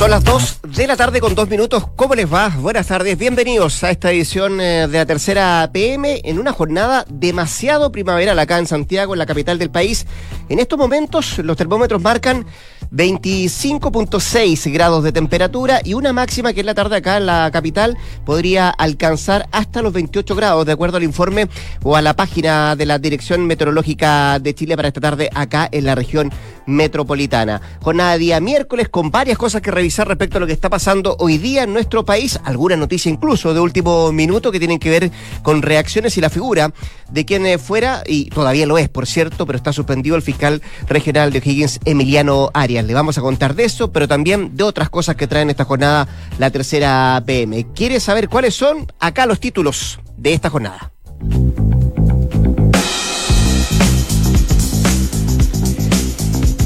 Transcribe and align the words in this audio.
Son 0.00 0.10
las 0.10 0.24
2 0.24 0.60
de 0.62 0.86
la 0.86 0.96
tarde 0.96 1.20
con 1.20 1.34
dos 1.34 1.50
minutos. 1.50 1.84
¿Cómo 1.94 2.14
les 2.14 2.32
va? 2.32 2.48
Buenas 2.48 2.86
tardes. 2.86 3.18
Bienvenidos 3.18 3.84
a 3.84 3.90
esta 3.90 4.10
edición 4.10 4.58
eh, 4.58 4.88
de 4.88 4.96
la 4.96 5.04
tercera 5.04 5.68
PM 5.74 6.22
en 6.24 6.38
una 6.38 6.54
jornada 6.54 7.04
demasiado 7.10 7.92
primaveral 7.92 8.38
acá 8.38 8.56
en 8.56 8.66
Santiago, 8.66 9.12
en 9.12 9.18
la 9.18 9.26
capital 9.26 9.58
del 9.58 9.70
país. 9.70 10.06
En 10.48 10.58
estos 10.58 10.78
momentos 10.78 11.36
los 11.40 11.54
termómetros 11.54 12.00
marcan 12.00 12.46
25.6 12.92 14.72
grados 14.72 15.04
de 15.04 15.12
temperatura 15.12 15.80
y 15.84 15.94
una 15.94 16.12
máxima 16.12 16.52
que 16.52 16.60
en 16.60 16.66
la 16.66 16.74
tarde 16.74 16.96
acá 16.96 17.18
en 17.18 17.26
la 17.26 17.50
capital 17.52 17.96
podría 18.24 18.68
alcanzar 18.68 19.48
hasta 19.52 19.80
los 19.80 19.92
28 19.92 20.34
grados, 20.34 20.66
de 20.66 20.72
acuerdo 20.72 20.96
al 20.96 21.04
informe 21.04 21.48
o 21.82 21.96
a 21.96 22.02
la 22.02 22.16
página 22.16 22.74
de 22.74 22.86
la 22.86 22.98
Dirección 22.98 23.46
Meteorológica 23.46 24.38
de 24.40 24.54
Chile 24.54 24.76
para 24.76 24.88
esta 24.88 25.00
tarde 25.00 25.30
acá 25.34 25.68
en 25.70 25.84
la 25.84 25.94
región 25.94 26.32
metropolitana. 26.66 27.60
Jornada 27.80 28.18
día 28.18 28.40
miércoles 28.40 28.88
con 28.88 29.10
varias 29.10 29.38
cosas 29.38 29.62
que 29.62 29.70
revisar 29.70 30.08
respecto 30.08 30.36
a 30.38 30.40
lo 30.40 30.46
que 30.46 30.52
está 30.52 30.68
pasando 30.68 31.16
hoy 31.18 31.38
día 31.38 31.62
en 31.64 31.72
nuestro 31.72 32.04
país, 32.04 32.40
alguna 32.44 32.76
noticia 32.76 33.10
incluso 33.10 33.54
de 33.54 33.60
último 33.60 34.12
minuto 34.12 34.50
que 34.50 34.58
tienen 34.58 34.78
que 34.78 34.90
ver 34.90 35.10
con 35.42 35.62
reacciones 35.62 36.16
y 36.16 36.20
la 36.20 36.30
figura 36.30 36.72
de 37.10 37.24
quien 37.24 37.58
fuera, 37.58 38.02
y 38.06 38.30
todavía 38.30 38.66
lo 38.66 38.78
es, 38.78 38.88
por 38.88 39.06
cierto, 39.06 39.46
pero 39.46 39.56
está 39.56 39.72
suspendido 39.72 40.16
el 40.16 40.22
fiscal 40.22 40.62
regional 40.88 41.32
de 41.32 41.38
O'Higgins, 41.38 41.80
Emiliano 41.84 42.50
Arias. 42.54 42.79
Le 42.82 42.94
vamos 42.94 43.18
a 43.18 43.20
contar 43.20 43.54
de 43.54 43.64
eso, 43.64 43.92
pero 43.92 44.08
también 44.08 44.56
de 44.56 44.64
otras 44.64 44.88
cosas 44.90 45.16
que 45.16 45.26
traen 45.26 45.50
esta 45.50 45.64
jornada 45.64 46.08
la 46.38 46.50
tercera 46.50 47.22
PM. 47.26 47.66
¿Quiere 47.74 48.00
saber 48.00 48.28
cuáles 48.28 48.54
son? 48.54 48.90
Acá 48.98 49.26
los 49.26 49.40
títulos 49.40 50.00
de 50.16 50.32
esta 50.32 50.50
jornada. 50.50 50.92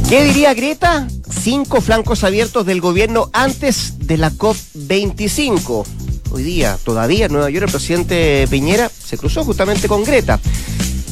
¿Qué 0.08 0.24
diría 0.24 0.54
Greta? 0.54 1.08
Cinco 1.28 1.80
flancos 1.80 2.22
abiertos 2.22 2.64
del 2.64 2.80
gobierno 2.80 3.30
antes 3.32 4.06
de 4.06 4.16
la 4.16 4.30
COP25. 4.30 5.84
Hoy 6.30 6.42
día, 6.42 6.78
todavía 6.84 7.26
en 7.26 7.32
Nueva 7.32 7.50
York, 7.50 7.66
el 7.66 7.72
presidente 7.72 8.46
Piñera 8.48 8.88
se 8.88 9.18
cruzó 9.18 9.44
justamente 9.44 9.88
con 9.88 10.04
Greta. 10.04 10.38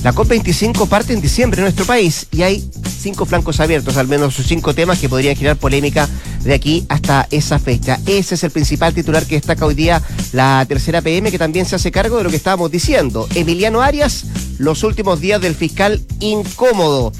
La 0.03 0.13
COP25 0.13 0.89
parte 0.89 1.13
en 1.13 1.21
diciembre 1.21 1.61
en 1.61 1.65
nuestro 1.65 1.85
país 1.85 2.27
y 2.33 2.43
hay 2.43 2.69
cinco 2.99 3.25
flancos 3.25 3.61
abiertos, 3.61 3.97
al 3.97 4.09
menos 4.09 4.35
cinco 4.35 4.75
temas 4.75 4.99
que 4.99 5.09
podrían 5.09 5.37
generar 5.37 5.57
polémica 5.59 6.09
de 6.43 6.55
aquí 6.55 6.85
hasta 6.89 7.29
esa 7.31 7.61
fecha. 7.61 8.01
Ese 8.07 8.35
es 8.35 8.43
el 8.43 8.51
principal 8.51 8.95
titular 8.95 9.25
que 9.27 9.37
destaca 9.37 9.65
hoy 9.65 9.75
día 9.75 10.03
la 10.33 10.65
tercera 10.69 11.03
PM, 11.03 11.31
que 11.31 11.39
también 11.39 11.67
se 11.67 11.77
hace 11.77 11.93
cargo 11.93 12.19
de 12.19 12.25
lo 12.25 12.31
que 12.31 12.37
estábamos 12.37 12.73
diciendo. 12.73 13.29
Emiliano 13.37 13.81
Arias, 13.81 14.25
los 14.59 14.83
últimos 14.83 15.21
días 15.21 15.41
del 15.41 15.55
fiscal 15.55 16.01
incómodo. 16.19 17.13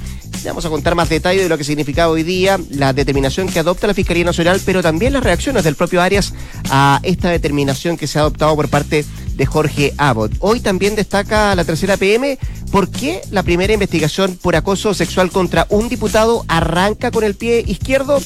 Vamos 0.43 0.65
a 0.65 0.69
contar 0.69 0.93
más 0.93 1.07
detalles 1.07 1.43
de 1.43 1.49
lo 1.49 1.57
que 1.57 1.63
significa 1.63 2.09
hoy 2.09 2.23
día 2.23 2.59
la 2.69 2.91
determinación 2.91 3.47
que 3.47 3.59
adopta 3.59 3.87
la 3.87 3.93
Fiscalía 3.93 4.25
Nacional, 4.25 4.59
pero 4.65 4.83
también 4.83 5.13
las 5.13 5.23
reacciones 5.23 5.63
del 5.63 5.75
propio 5.75 6.01
Arias 6.01 6.33
a 6.69 6.99
esta 7.03 7.29
determinación 7.29 7.95
que 7.95 8.07
se 8.07 8.19
ha 8.19 8.23
adoptado 8.23 8.53
por 8.57 8.67
parte 8.67 9.05
de 9.22 9.22
Jorge 9.45 9.93
Abbott. 9.97 10.33
Hoy 10.39 10.59
también 10.59 10.95
destaca 10.95 11.55
la 11.55 11.65
tercera 11.65 11.97
PM 11.97 12.37
por 12.71 12.89
qué 12.89 13.21
la 13.31 13.43
primera 13.43 13.73
investigación 13.73 14.37
por 14.41 14.55
acoso 14.55 14.93
sexual 14.93 15.29
contra 15.31 15.67
un 15.69 15.89
diputado 15.89 16.45
arranca 16.47 17.11
con 17.11 17.23
el 17.23 17.35
pie 17.35 17.63
izquierdo. 17.67 18.19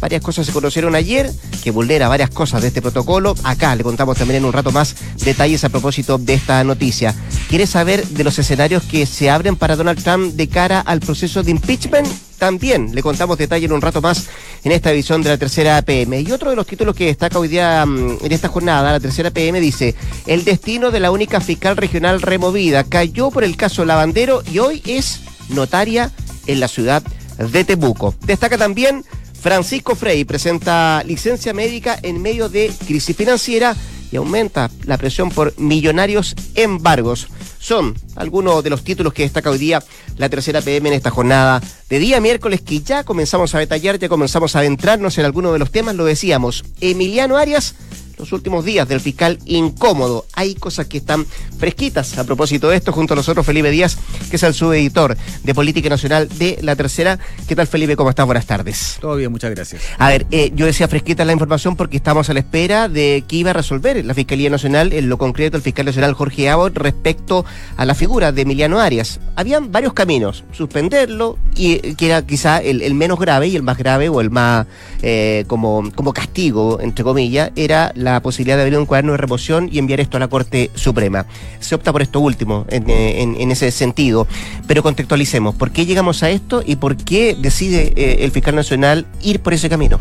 Varias 0.00 0.22
cosas 0.22 0.46
se 0.46 0.52
conocieron 0.52 0.94
ayer, 0.94 1.30
que 1.62 1.70
vulnera 1.70 2.08
varias 2.08 2.30
cosas 2.30 2.62
de 2.62 2.68
este 2.68 2.82
protocolo. 2.82 3.34
Acá 3.42 3.74
le 3.74 3.82
contamos 3.82 4.16
también 4.16 4.38
en 4.38 4.44
un 4.44 4.52
rato 4.52 4.70
más 4.70 4.94
detalles 5.24 5.64
a 5.64 5.68
propósito 5.68 6.18
de 6.18 6.34
esta 6.34 6.62
noticia. 6.64 7.14
¿Quiere 7.48 7.66
saber 7.66 8.06
de 8.06 8.24
los 8.24 8.38
escenarios 8.38 8.82
que 8.84 9.06
se 9.06 9.30
abren 9.30 9.56
para 9.56 9.76
Donald 9.76 10.02
Trump 10.02 10.34
de 10.34 10.48
cara 10.48 10.80
al 10.80 11.00
proceso 11.00 11.42
de 11.42 11.50
impeachment? 11.50 12.08
También 12.38 12.94
le 12.94 13.02
contamos 13.02 13.36
detalles 13.36 13.68
en 13.68 13.74
un 13.74 13.80
rato 13.80 14.00
más 14.00 14.28
en 14.62 14.70
esta 14.70 14.92
edición 14.92 15.22
de 15.22 15.30
la 15.30 15.38
tercera 15.38 15.82
PM. 15.82 16.20
Y 16.20 16.30
otro 16.30 16.50
de 16.50 16.56
los 16.56 16.66
títulos 16.66 16.94
que 16.94 17.06
destaca 17.06 17.38
hoy 17.38 17.48
día 17.48 17.84
mm, 17.84 18.18
en 18.22 18.32
esta 18.32 18.48
jornada, 18.48 18.92
la 18.92 19.00
tercera 19.00 19.30
PM 19.30 19.60
dice, 19.60 19.96
el 20.26 20.44
destino 20.44 20.92
de 20.92 21.00
la 21.00 21.10
única 21.10 21.40
fiscal 21.40 21.76
regional 21.76 22.22
removida 22.22 22.84
cayó 22.84 23.30
por 23.30 23.42
el 23.42 23.56
caso 23.56 23.84
Lavandero 23.84 24.42
y 24.50 24.60
hoy 24.60 24.82
es 24.86 25.20
notaria 25.48 26.12
en 26.46 26.60
la 26.60 26.68
ciudad 26.68 27.02
de 27.38 27.64
Temuco. 27.64 28.14
Destaca 28.24 28.56
también 28.56 29.04
Francisco 29.40 29.94
Frey 29.94 30.24
presenta 30.24 31.02
licencia 31.04 31.54
médica 31.54 31.98
en 32.02 32.20
medio 32.20 32.48
de 32.48 32.72
crisis 32.86 33.16
financiera 33.16 33.76
y 34.10 34.16
aumenta 34.16 34.70
la 34.84 34.96
presión 34.96 35.30
por 35.30 35.58
millonarios 35.58 36.34
embargos. 36.54 37.28
Son 37.60 37.94
algunos 38.16 38.64
de 38.64 38.70
los 38.70 38.82
títulos 38.82 39.12
que 39.12 39.22
destaca 39.22 39.50
hoy 39.50 39.58
día 39.58 39.82
la 40.16 40.28
tercera 40.28 40.62
PM 40.62 40.88
en 40.88 40.94
esta 40.94 41.10
jornada 41.10 41.62
de 41.88 41.98
día 41.98 42.20
miércoles 42.20 42.60
que 42.60 42.80
ya 42.80 43.04
comenzamos 43.04 43.54
a 43.54 43.58
detallar, 43.58 43.98
ya 43.98 44.08
comenzamos 44.08 44.56
a 44.56 44.60
adentrarnos 44.60 45.18
en 45.18 45.24
algunos 45.24 45.52
de 45.52 45.58
los 45.58 45.70
temas, 45.70 45.94
lo 45.94 46.04
decíamos. 46.04 46.64
Emiliano 46.80 47.36
Arias 47.36 47.74
los 48.18 48.32
últimos 48.32 48.64
días 48.64 48.88
del 48.88 49.00
fiscal 49.00 49.38
incómodo. 49.46 50.26
Hay 50.34 50.54
cosas 50.54 50.86
que 50.86 50.98
están 50.98 51.26
fresquitas 51.58 52.18
a 52.18 52.24
propósito 52.24 52.68
de 52.68 52.76
esto, 52.76 52.92
junto 52.92 53.14
a 53.14 53.16
nosotros 53.16 53.44
Felipe 53.46 53.70
Díaz, 53.70 53.96
que 54.30 54.36
es 54.36 54.42
el 54.42 54.54
subeditor 54.54 55.16
de 55.42 55.54
Política 55.54 55.88
Nacional 55.88 56.28
de 56.28 56.58
La 56.62 56.76
Tercera. 56.76 57.18
¿Qué 57.46 57.54
tal 57.54 57.66
Felipe? 57.66 57.96
¿Cómo 57.96 58.10
estás? 58.10 58.26
Buenas 58.26 58.46
tardes. 58.46 58.98
Todo 59.00 59.16
bien, 59.16 59.30
muchas 59.30 59.50
gracias. 59.50 59.82
A 59.98 60.08
ver, 60.08 60.26
eh, 60.30 60.52
yo 60.54 60.66
decía 60.66 60.88
fresquita 60.88 61.24
la 61.24 61.32
información 61.32 61.76
porque 61.76 61.96
estamos 61.96 62.28
a 62.30 62.34
la 62.34 62.40
espera 62.40 62.88
de 62.88 63.24
qué 63.26 63.36
iba 63.36 63.50
a 63.50 63.54
resolver 63.54 64.04
la 64.04 64.14
Fiscalía 64.14 64.50
Nacional, 64.50 64.92
en 64.92 65.08
lo 65.08 65.18
concreto 65.18 65.56
el 65.56 65.62
fiscal 65.62 65.86
nacional 65.86 66.14
Jorge 66.14 66.48
Abbott, 66.48 66.76
respecto 66.76 67.44
a 67.76 67.84
la 67.84 67.94
figura 67.94 68.32
de 68.32 68.42
Emiliano 68.42 68.80
Arias. 68.80 69.20
Habían 69.36 69.70
varios 69.72 69.92
caminos, 69.92 70.44
suspenderlo, 70.52 71.38
y 71.54 71.74
eh, 71.74 71.94
que 71.96 72.06
era 72.06 72.26
quizá 72.26 72.58
el, 72.58 72.94
menos 72.94 73.18
grave 73.18 73.48
y 73.48 73.56
el 73.56 73.62
más 73.62 73.78
grave 73.78 74.08
o 74.08 74.20
el 74.20 74.30
más 74.30 74.66
eh, 75.02 75.44
como, 75.46 75.90
como 75.94 76.12
castigo, 76.12 76.80
entre 76.80 77.04
comillas, 77.04 77.52
era 77.54 77.92
la 77.94 78.07
la 78.12 78.22
posibilidad 78.22 78.56
de 78.56 78.62
abrir 78.62 78.78
un 78.78 78.86
cuaderno 78.86 79.12
de 79.12 79.18
remoción 79.18 79.68
y 79.72 79.78
enviar 79.78 80.00
esto 80.00 80.16
a 80.16 80.20
la 80.20 80.28
Corte 80.28 80.70
Suprema. 80.74 81.26
Se 81.60 81.74
opta 81.74 81.92
por 81.92 82.02
esto 82.02 82.20
último, 82.20 82.66
en, 82.68 83.50
ese 83.50 83.70
sentido. 83.70 84.26
Pero 84.66 84.82
contextualicemos, 84.82 85.54
¿por 85.54 85.70
qué 85.70 85.86
llegamos 85.86 86.22
a 86.22 86.30
esto 86.30 86.62
y 86.64 86.76
por 86.76 86.96
qué 86.96 87.36
decide 87.40 87.92
eh, 87.96 88.24
el 88.24 88.30
fiscal 88.30 88.54
nacional 88.54 89.06
ir 89.22 89.40
por 89.40 89.54
ese 89.54 89.68
camino? 89.68 90.00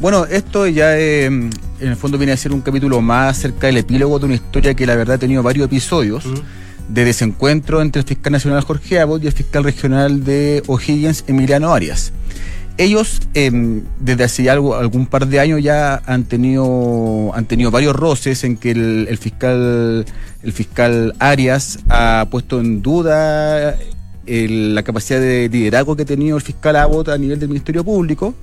Bueno, 0.00 0.26
esto 0.26 0.66
ya 0.66 0.96
eh, 0.98 1.24
en 1.26 1.52
el 1.80 1.96
fondo 1.96 2.18
viene 2.18 2.32
a 2.32 2.36
ser 2.36 2.52
un 2.52 2.60
capítulo 2.60 3.00
más 3.00 3.38
cerca 3.38 3.66
del 3.66 3.78
epílogo 3.78 4.18
de 4.18 4.26
una 4.26 4.34
historia 4.34 4.74
que 4.74 4.86
la 4.86 4.94
verdad 4.94 5.16
ha 5.16 5.18
tenido 5.18 5.42
varios 5.42 5.66
episodios. 5.66 6.24
de 6.88 7.04
desencuentro 7.04 7.82
entre 7.82 8.02
el 8.02 8.06
fiscal 8.06 8.32
nacional 8.32 8.60
Jorge 8.62 9.00
Abbott 9.00 9.24
y 9.24 9.26
el 9.26 9.32
fiscal 9.32 9.64
regional 9.64 10.22
de 10.22 10.62
O'Higgins, 10.68 11.24
Emiliano 11.26 11.74
Arias 11.74 12.12
ellos 12.78 13.20
em, 13.34 13.82
desde 14.00 14.24
hace 14.24 14.50
algo, 14.50 14.74
algún 14.76 15.06
par 15.06 15.26
de 15.26 15.40
años 15.40 15.62
ya 15.62 16.02
han 16.06 16.24
tenido 16.24 17.32
han 17.34 17.46
tenido 17.46 17.70
varios 17.70 17.96
roces 17.96 18.44
en 18.44 18.56
que 18.56 18.72
el, 18.72 19.18
fiscal 19.18 20.04
el 20.42 20.52
fiscal 20.52 21.14
Arias 21.18 21.78
ha 21.88 22.26
puesto 22.30 22.60
en 22.60 22.82
duda 22.82 23.76
la 24.26 24.82
capacidad 24.82 25.20
de 25.20 25.48
liderazgo 25.50 25.96
que 25.96 26.02
ha 26.02 26.06
tenido 26.06 26.36
el 26.36 26.42
fiscal 26.42 26.76
Abbott 26.76 27.08
a 27.08 27.18
nivel 27.18 27.38
del 27.38 27.48
Ministerio 27.48 27.84
Público. 27.84 28.34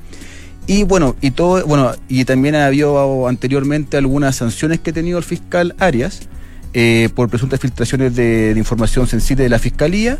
Y 0.66 0.84
bueno 0.84 1.16
y 1.20 1.32
todo 1.32 1.66
bueno 1.68 1.92
y 2.08 2.24
también 2.24 2.56
ha 2.56 2.66
habido 2.66 3.28
anteriormente 3.28 3.98
algunas 3.98 4.38
sanciones 4.38 4.80
que 4.80 4.92
ha 4.92 4.94
tenido 4.94 5.18
el 5.18 5.24
fiscal 5.26 5.76
Arias 5.78 6.22
eh, 6.74 7.10
por 7.14 7.30
presuntas 7.30 7.60
filtraciones 7.60 8.16
de, 8.16 8.54
de 8.54 8.60
información 8.60 9.06
sensible 9.06 9.44
de 9.44 9.50
la 9.50 9.60
fiscalía 9.60 10.18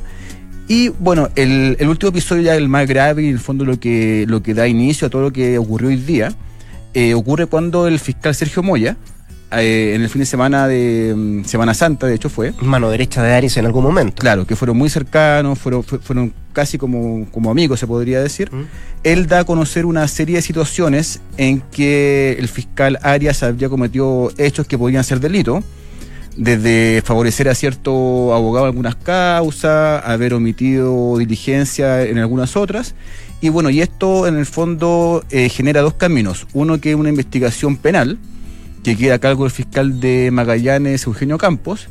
y 0.68 0.90
bueno, 0.90 1.30
el, 1.36 1.78
último 1.88 2.10
episodio 2.10 2.44
ya 2.44 2.56
el 2.56 2.70
más 2.70 2.88
grave 2.88 3.24
y 3.24 3.28
en 3.28 3.34
el 3.34 3.40
fondo 3.40 3.66
lo 3.66 3.80
que, 3.80 4.26
lo 4.28 4.42
que 4.42 4.54
da 4.54 4.68
inicio 4.68 5.08
a 5.08 5.10
todo 5.10 5.22
lo 5.22 5.34
que 5.34 5.58
ocurrió 5.58 5.90
hoy 5.90 5.98
día, 5.98 6.34
eh, 6.94 7.14
ocurre 7.14 7.48
cuando 7.48 7.88
el 7.88 8.00
fiscal 8.00 8.34
Sergio 8.34 8.64
Moya, 8.64 8.96
eh, 9.52 9.94
en 9.94 10.02
el 10.02 10.10
fin 10.10 10.20
de 10.20 10.26
semana 10.26 10.68
de 10.68 11.14
mm, 11.16 11.44
Semana 11.44 11.74
Santa, 11.74 12.08
de 12.08 12.16
hecho 12.16 12.30
fue. 12.30 12.54
Mano 12.62 12.90
derecha 12.90 13.22
de 13.22 13.34
Aries 13.34 13.58
en 13.58 13.66
algún 13.66 13.84
momento. 13.84 14.22
Claro, 14.22 14.48
que 14.48 14.56
fueron 14.56 14.78
muy 14.78 14.90
cercanos, 14.90 15.60
fueron, 15.60 15.84
fueron 15.84 16.34
casi 16.54 16.78
como, 16.78 17.28
como 17.32 17.52
amigos, 17.52 17.80
se 17.80 17.88
podría 17.88 18.22
decir. 18.22 18.50
Él 19.04 19.28
da 19.28 19.40
a 19.40 19.44
conocer 19.44 19.86
una 19.86 20.08
serie 20.08 20.38
de 20.38 20.42
situaciones 20.42 21.22
en 21.38 21.62
que 21.62 22.36
el 22.40 22.48
fiscal 22.48 22.98
Arias 23.02 23.44
había 23.44 23.70
cometido 23.70 24.32
hechos 24.38 24.66
que 24.66 24.78
podrían 24.78 25.04
ser 25.04 25.20
delito 25.20 25.64
desde 26.36 27.02
favorecer 27.06 27.50
a 27.50 27.56
cierto 27.56 28.34
abogado 28.34 28.66
en 28.66 28.72
algunas 28.72 28.96
causas, 28.96 30.04
haber 30.06 30.34
omitido 30.34 31.18
diligencia 31.18 32.04
en 32.04 32.18
algunas 32.18 32.56
otras. 32.56 32.96
Y 33.42 33.50
bueno, 33.50 33.70
y 33.70 33.82
esto 33.82 34.28
en 34.28 34.38
el 34.38 34.46
fondo 34.46 35.24
eh, 35.30 35.50
genera 35.50 35.82
dos 35.82 35.96
caminos. 35.96 36.48
Uno 36.54 36.80
que 36.80 36.92
es 36.92 36.96
una 36.96 37.10
investigación 37.10 37.76
penal, 37.78 38.18
que 38.84 38.96
queda 38.96 39.16
a 39.16 39.20
cargo 39.20 39.44
del 39.44 39.52
fiscal 39.52 40.00
de 40.00 40.30
Magallanes, 40.32 41.06
Eugenio 41.06 41.38
Campos, 41.38 41.88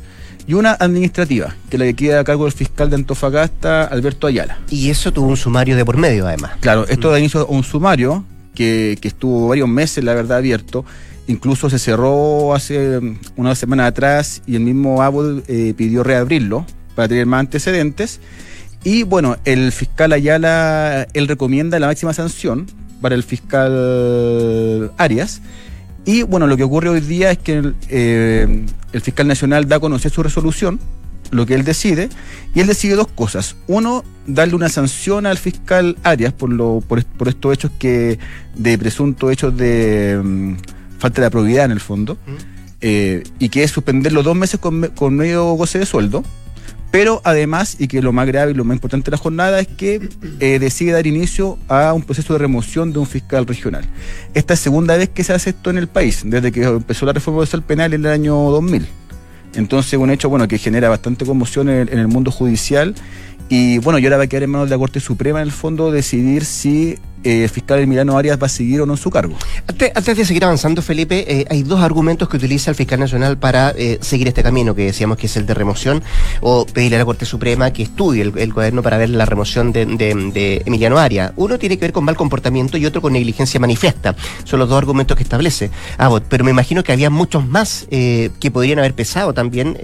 y 0.47 0.55
una 0.55 0.71
administrativa, 0.71 1.55
que 1.69 1.77
la 1.77 1.85
que 1.85 1.93
queda 1.93 2.19
a 2.19 2.23
cargo 2.23 2.43
del 2.45 2.53
fiscal 2.53 2.89
de 2.89 2.97
Antofagasta, 2.97 3.85
Alberto 3.85 4.27
Ayala. 4.27 4.59
Y 4.69 4.89
eso 4.89 5.11
tuvo 5.11 5.27
un 5.27 5.37
sumario 5.37 5.75
de 5.75 5.85
por 5.85 5.97
medio, 5.97 6.27
además. 6.27 6.53
Claro, 6.59 6.85
esto 6.87 7.09
da 7.11 7.19
inicio 7.19 7.41
a 7.41 7.45
un 7.45 7.63
sumario 7.63 8.25
que, 8.53 8.97
que 8.99 9.07
estuvo 9.07 9.47
varios 9.47 9.69
meses, 9.69 10.03
la 10.03 10.13
verdad, 10.13 10.39
abierto. 10.39 10.85
Incluso 11.27 11.69
se 11.69 11.79
cerró 11.79 12.53
hace 12.53 12.99
una 13.37 13.55
semana 13.55 13.87
atrás 13.87 14.41
y 14.45 14.55
el 14.55 14.61
mismo 14.61 15.01
Abbott 15.01 15.43
eh, 15.47 15.73
pidió 15.75 16.03
reabrirlo 16.03 16.65
para 16.95 17.07
tener 17.07 17.25
más 17.25 17.41
antecedentes. 17.41 18.19
Y 18.83 19.03
bueno, 19.03 19.37
el 19.45 19.71
fiscal 19.71 20.11
Ayala, 20.11 21.07
él 21.13 21.27
recomienda 21.27 21.79
la 21.79 21.87
máxima 21.87 22.13
sanción 22.13 22.67
para 23.01 23.15
el 23.15 23.23
fiscal 23.23 24.91
Arias. 24.97 25.41
Y 26.05 26.23
bueno, 26.23 26.47
lo 26.47 26.57
que 26.57 26.63
ocurre 26.63 26.89
hoy 26.89 26.99
día 26.99 27.31
es 27.31 27.37
que 27.37 27.57
el, 27.57 27.75
eh, 27.89 28.65
fiscal 29.01 29.27
nacional 29.27 29.69
da 29.69 29.77
a 29.77 29.79
conocer 29.79 30.11
su 30.11 30.21
resolución, 30.21 30.81
lo 31.31 31.45
que 31.45 31.53
él 31.55 31.63
decide, 31.63 32.09
y 32.53 32.59
él 32.59 32.67
decide 32.67 32.95
dos 32.95 33.07
cosas. 33.07 33.55
Uno, 33.67 34.03
darle 34.27 34.55
una 34.55 34.67
sanción 34.67 35.25
al 35.25 35.37
fiscal 35.37 35.97
Arias 36.03 36.33
por, 36.33 36.49
lo, 36.49 36.83
por, 36.85 37.05
por 37.05 37.29
estos 37.29 37.53
hechos 37.53 37.71
que, 37.79 38.19
de 38.55 38.77
presunto 38.77 39.31
hechos 39.31 39.55
de 39.55 40.19
mm, 40.21 40.55
falta 41.03 41.21
de 41.21 41.29
probidad 41.29 41.65
en 41.65 41.71
el 41.71 41.79
fondo, 41.79 42.17
eh, 42.81 43.23
y 43.39 43.49
que 43.49 43.63
es 43.63 43.71
suspenderlo 43.71 44.23
dos 44.23 44.35
meses 44.35 44.59
con, 44.59 44.73
me- 44.79 44.89
con 44.89 45.15
medio 45.15 45.53
goce 45.53 45.79
de 45.79 45.85
sueldo. 45.85 46.23
Pero 46.91 47.21
además, 47.23 47.77
y 47.79 47.87
que 47.87 48.01
lo 48.03 48.11
más 48.13 48.27
grave 48.27 48.51
y 48.51 48.53
lo 48.53 48.63
más 48.65 48.75
importante 48.75 49.05
de 49.09 49.17
la 49.17 49.17
jornada 49.17 49.59
es 49.59 49.67
que 49.67 50.09
eh, 50.39 50.59
decide 50.59 50.91
dar 50.91 51.07
inicio 51.07 51.57
a 51.67 51.91
un 51.91 52.03
proceso 52.03 52.33
de 52.33 52.39
remoción 52.39 52.93
de 52.93 52.99
un 52.99 53.07
fiscal 53.07 53.47
regional. 53.47 53.83
Esta 54.35 54.53
es 54.53 54.59
segunda 54.59 54.95
vez 54.95 55.09
que 55.09 55.23
se 55.23 55.33
hace 55.33 55.49
esto 55.51 55.71
en 55.71 55.79
el 55.79 55.87
país, 55.87 56.21
desde 56.23 56.51
que 56.51 56.61
empezó 56.63 57.05
la 57.07 57.13
reforma 57.13 57.39
procesal 57.39 57.63
penal 57.63 57.93
en 57.95 58.05
el 58.05 58.11
año 58.11 58.35
2000. 58.35 58.85
Entonces, 59.55 59.99
un 59.99 60.09
hecho 60.11 60.29
bueno 60.29 60.47
que 60.47 60.57
genera 60.59 60.87
bastante 60.89 61.25
conmoción 61.25 61.67
en, 61.69 61.89
en 61.91 61.97
el 61.99 62.07
mundo 62.07 62.29
judicial. 62.31 62.93
Y 63.49 63.79
bueno, 63.79 63.97
y 63.99 64.03
ahora 64.05 64.17
va 64.17 64.23
a 64.23 64.27
quedar 64.27 64.43
en 64.43 64.51
manos 64.51 64.69
de 64.69 64.75
la 64.75 64.79
Corte 64.79 64.99
Suprema, 64.99 65.41
en 65.41 65.47
el 65.47 65.51
fondo, 65.51 65.91
decidir 65.91 66.45
si 66.45 66.97
eh, 67.23 67.43
el 67.43 67.49
fiscal 67.49 67.79
Emiliano 67.79 68.17
Arias 68.17 68.37
va 68.41 68.47
a 68.47 68.49
seguir 68.49 68.81
o 68.81 68.85
no 68.85 68.93
en 68.93 68.97
su 68.97 69.09
cargo. 69.09 69.35
Antes, 69.67 69.91
antes 69.95 70.17
de 70.17 70.25
seguir 70.25 70.43
avanzando, 70.45 70.81
Felipe, 70.81 71.25
eh, 71.27 71.45
hay 71.49 71.63
dos 71.63 71.81
argumentos 71.81 72.29
que 72.29 72.37
utiliza 72.37 72.71
el 72.71 72.75
fiscal 72.75 72.99
nacional 72.99 73.37
para 73.37 73.71
eh, 73.77 73.97
seguir 74.01 74.27
este 74.27 74.43
camino, 74.43 74.75
que 74.75 74.85
decíamos 74.85 75.17
que 75.17 75.27
es 75.27 75.37
el 75.37 75.45
de 75.45 75.53
remoción, 75.53 76.03
o 76.41 76.65
pedirle 76.65 76.97
a 76.97 76.99
la 76.99 77.05
Corte 77.05 77.25
Suprema 77.25 77.71
que 77.71 77.83
estudie 77.83 78.21
el, 78.21 78.37
el 78.37 78.53
gobierno 78.53 78.81
para 78.83 78.97
ver 78.97 79.09
la 79.09 79.25
remoción 79.25 79.71
de, 79.71 79.85
de- 79.85 80.31
de 80.33 80.61
Emiliano 80.65 80.97
Arias. 80.97 81.31
Uno 81.35 81.57
tiene 81.59 81.77
que 81.77 81.85
ver 81.85 81.93
con 81.93 82.03
mal 82.03 82.15
comportamiento 82.15 82.77
y 82.77 82.85
otro 82.85 83.01
con 83.01 83.13
negligencia 83.13 83.59
manifiesta. 83.59 84.15
Son 84.43 84.59
los 84.59 84.69
dos 84.69 84.77
argumentos 84.77 85.17
que 85.17 85.23
establece 85.23 85.71
Abbott. 85.97 86.23
Pero 86.29 86.43
me 86.43 86.51
imagino 86.51 86.83
que 86.83 86.91
había 86.91 87.09
muchos 87.09 87.47
más 87.47 87.87
que 87.89 88.51
podrían 88.51 88.79
haber 88.79 88.93
pesado 88.93 89.33
también 89.33 89.77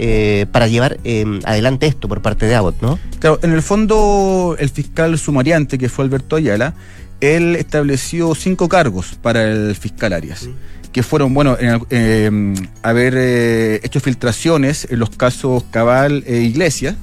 para 0.51 0.68
llevar 0.68 0.97
adelante 1.45 1.88
esto 1.88 2.07
por 2.07 2.21
parte 2.21 2.45
de 2.45 2.56
Abbott, 2.56 2.81
¿no? 2.81 3.00
Claro, 3.19 3.39
en 3.44 3.51
el 3.51 3.62
fondo, 3.62 4.56
el 4.59 4.69
fiscal 4.69 5.18
sumariante, 5.18 5.77
que 5.77 5.89
fue 5.89 6.06
Alberto 6.06 6.35
Ayala, 6.35 6.74
él 7.21 7.56
estableció 7.56 8.33
cinco 8.36 8.69
cargos 8.69 9.18
para 9.21 9.44
el 9.51 9.75
fiscal 9.75 10.13
Arias, 10.13 10.50
que 10.92 11.04
fueron, 11.04 11.33
bueno, 11.33 11.57
en- 11.60 11.81
eh, 11.89 12.54
haber 12.81 13.13
eh, 13.18 13.80
hecho 13.83 14.00
filtraciones 14.00 14.88
en 14.89 15.00
los 15.00 15.10
casos 15.12 15.63
Cabal 15.71 16.24
e 16.25 16.38
Iglesia, 16.42 16.95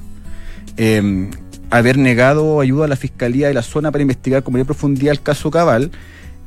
eh, 0.77 1.29
haber 1.69 1.97
negado 1.97 2.59
ayuda 2.61 2.85
a 2.85 2.87
la 2.87 2.95
fiscalía 2.95 3.47
de 3.47 3.53
la 3.53 3.61
zona 3.61 3.91
para 3.91 4.01
investigar 4.01 4.43
con 4.43 4.53
mayor 4.53 4.67
profundidad 4.67 5.11
el 5.11 5.21
caso 5.21 5.51
Cabal, 5.51 5.91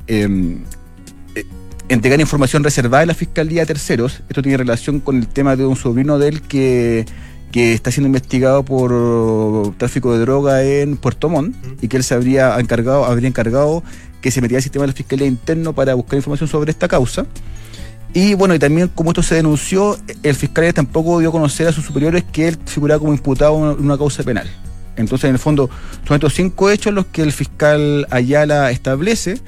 eh, 0.07 0.57
eh, 1.35 1.45
entregar 1.89 2.19
información 2.19 2.63
reservada 2.63 3.01
de 3.01 3.07
la 3.07 3.13
fiscalía 3.13 3.63
a 3.63 3.65
terceros. 3.65 4.21
Esto 4.29 4.41
tiene 4.41 4.57
relación 4.57 4.99
con 4.99 5.17
el 5.17 5.27
tema 5.27 5.55
de 5.55 5.65
un 5.65 5.75
sobrino 5.75 6.17
de 6.19 6.27
él 6.29 6.41
que, 6.41 7.05
que 7.51 7.73
está 7.73 7.91
siendo 7.91 8.07
investigado 8.07 8.63
por 8.63 9.75
tráfico 9.77 10.13
de 10.13 10.19
droga 10.19 10.63
en 10.63 10.97
Puerto 10.97 11.29
Montt 11.29 11.55
y 11.81 11.87
que 11.87 11.97
él 11.97 12.03
se 12.03 12.13
habría 12.13 12.57
encargado, 12.59 13.05
habría 13.05 13.27
encargado 13.27 13.83
que 14.21 14.31
se 14.31 14.41
metiera 14.41 14.59
al 14.59 14.63
sistema 14.63 14.83
de 14.83 14.87
la 14.91 14.93
fiscalía 14.93 15.27
interno 15.27 15.73
para 15.73 15.93
buscar 15.95 16.17
información 16.17 16.47
sobre 16.47 16.71
esta 16.71 16.87
causa. 16.87 17.25
Y 18.13 18.33
bueno, 18.33 18.53
y 18.53 18.59
también 18.59 18.89
como 18.93 19.11
esto 19.11 19.23
se 19.23 19.35
denunció, 19.35 19.97
el 20.23 20.35
fiscal 20.35 20.73
tampoco 20.73 21.19
dio 21.19 21.29
a 21.29 21.31
conocer 21.31 21.67
a 21.67 21.71
sus 21.71 21.85
superiores 21.85 22.23
que 22.31 22.49
él 22.49 22.57
figuraba 22.65 22.99
como 22.99 23.13
imputado 23.13 23.55
en 23.55 23.61
una- 23.63 23.71
en 23.73 23.85
una 23.85 23.97
causa 23.97 24.23
penal. 24.23 24.49
Entonces, 24.97 25.29
en 25.29 25.35
el 25.35 25.39
fondo, 25.39 25.69
son 26.05 26.15
estos 26.15 26.33
cinco 26.33 26.69
hechos 26.69 26.93
los 26.93 27.05
que 27.05 27.21
el 27.21 27.31
fiscal 27.31 28.05
Ayala 28.09 28.69
establece. 28.71 29.39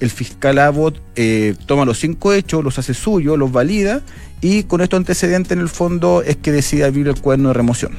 El 0.00 0.10
fiscal 0.10 0.58
Abbott 0.58 1.00
eh, 1.14 1.54
toma 1.66 1.84
los 1.84 1.98
cinco 1.98 2.32
hechos, 2.32 2.64
los 2.64 2.78
hace 2.78 2.94
suyos, 2.94 3.38
los 3.38 3.52
valida 3.52 4.00
y 4.40 4.64
con 4.64 4.80
estos 4.80 4.96
antecedentes, 4.96 5.52
en 5.52 5.60
el 5.60 5.68
fondo, 5.68 6.22
es 6.22 6.36
que 6.36 6.52
decide 6.52 6.84
abrir 6.84 7.08
el 7.08 7.20
cuaderno 7.20 7.48
de 7.48 7.54
remoción. 7.54 7.92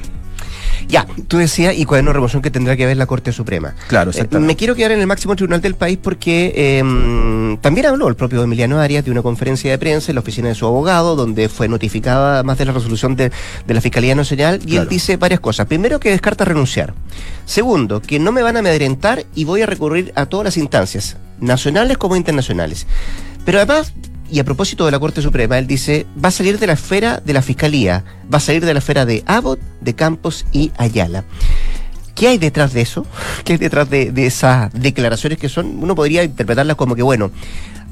Ya, 0.88 1.06
tú 1.28 1.38
decías, 1.38 1.74
y 1.76 1.84
cuaderno 1.84 2.10
de 2.10 2.14
remoción 2.14 2.42
que 2.42 2.50
tendrá 2.50 2.76
que 2.76 2.84
ver 2.86 2.96
la 2.96 3.06
Corte 3.06 3.32
Suprema. 3.32 3.74
Claro, 3.88 4.10
Eh, 4.10 4.14
exactamente. 4.14 4.46
me 4.46 4.56
quiero 4.56 4.74
quedar 4.74 4.92
en 4.92 5.00
el 5.00 5.06
máximo 5.06 5.34
tribunal 5.36 5.60
del 5.60 5.74
país 5.74 5.98
porque 6.02 6.52
eh, 6.54 7.58
también 7.60 7.86
habló 7.86 8.08
el 8.08 8.14
propio 8.16 8.42
Emiliano 8.42 8.78
Arias 8.80 9.04
de 9.04 9.10
una 9.10 9.22
conferencia 9.22 9.70
de 9.70 9.78
prensa 9.78 10.10
en 10.10 10.16
la 10.16 10.20
oficina 10.20 10.48
de 10.48 10.54
su 10.54 10.66
abogado, 10.66 11.16
donde 11.16 11.48
fue 11.48 11.68
notificada 11.68 12.42
más 12.42 12.58
de 12.58 12.64
la 12.66 12.72
resolución 12.72 13.16
de, 13.16 13.30
de 13.66 13.74
la 13.74 13.80
Fiscalía 13.80 14.14
Nacional, 14.14 14.60
y 14.66 14.76
él 14.76 14.88
dice 14.88 15.16
varias 15.16 15.40
cosas. 15.40 15.66
Primero, 15.66 15.98
que 16.00 16.10
descarta 16.10 16.44
renunciar. 16.44 16.94
Segundo, 17.44 18.00
que 18.02 18.18
no 18.18 18.32
me 18.32 18.42
van 18.42 18.56
a 18.56 18.60
amedrentar 18.60 19.24
y 19.34 19.44
voy 19.44 19.62
a 19.62 19.66
recurrir 19.66 20.12
a 20.14 20.26
todas 20.26 20.44
las 20.44 20.56
instancias, 20.56 21.16
nacionales 21.40 21.98
como 21.98 22.16
internacionales. 22.16 22.86
Pero 23.44 23.58
además, 23.58 23.92
y 24.32 24.38
a 24.40 24.44
propósito 24.44 24.84
de 24.86 24.90
la 24.92 24.98
Corte 24.98 25.20
Suprema, 25.22 25.58
él 25.58 25.66
dice, 25.66 26.06
va 26.22 26.28
a 26.28 26.32
salir 26.32 26.58
de 26.58 26.66
la 26.66 26.72
esfera 26.72 27.20
de 27.24 27.32
la 27.32 27.42
Fiscalía, 27.42 28.04
va 28.32 28.38
a 28.38 28.40
salir 28.40 28.64
de 28.64 28.72
la 28.72 28.78
esfera 28.78 29.04
de 29.04 29.22
Abbott, 29.26 29.60
de 29.80 29.94
Campos 29.94 30.46
y 30.52 30.72
Ayala. 30.78 31.24
¿Qué 32.14 32.28
hay 32.28 32.38
detrás 32.38 32.72
de 32.72 32.80
eso? 32.82 33.06
¿Qué 33.44 33.52
hay 33.54 33.58
detrás 33.58 33.88
de, 33.90 34.12
esas 34.26 34.72
declaraciones 34.72 35.38
que 35.38 35.48
son, 35.48 35.78
uno 35.82 35.94
podría 35.94 36.24
interpretarlas 36.24 36.76
como 36.76 36.94
que, 36.94 37.02
bueno, 37.02 37.30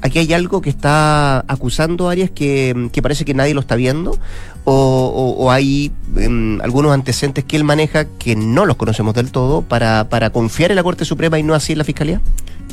aquí 0.01 0.19
hay 0.19 0.33
algo 0.33 0.61
que 0.61 0.69
está 0.69 1.39
acusando 1.47 2.07
a 2.09 2.11
Arias 2.13 2.29
que, 2.31 2.89
que 2.91 3.01
parece 3.01 3.23
que 3.25 3.33
nadie 3.33 3.53
lo 3.53 3.61
está 3.61 3.75
viendo? 3.75 4.17
¿O, 4.63 4.73
o- 4.73 5.43
o 5.45 5.51
hay 5.51 5.91
em, 6.17 6.61
algunos 6.61 6.91
antecedentes 6.93 7.43
que 7.45 7.55
él 7.57 7.63
maneja 7.63 8.05
que 8.05 8.35
no 8.35 8.65
los 8.67 8.75
conocemos 8.77 9.13
del 9.15 9.31
todo 9.31 9.63
para, 9.63 10.07
para 10.09 10.29
confiar 10.29 10.69
en 10.71 10.75
la 10.75 10.83
Corte 10.83 11.03
Suprema 11.05 11.39
y 11.39 11.43
no 11.43 11.55
así 11.55 11.71
en 11.73 11.79
la 11.79 11.83
Fiscalía? 11.83 12.21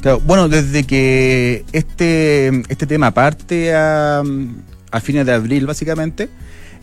Claro, 0.01 0.21
bueno, 0.21 0.49
desde 0.49 0.85
que 0.85 1.65
este, 1.73 2.49
este 2.69 2.87
tema 2.87 3.11
parte 3.13 3.75
a, 3.75 4.23
a 4.91 5.01
fines 5.01 5.27
de 5.27 5.33
abril, 5.33 5.67
básicamente, 5.67 6.29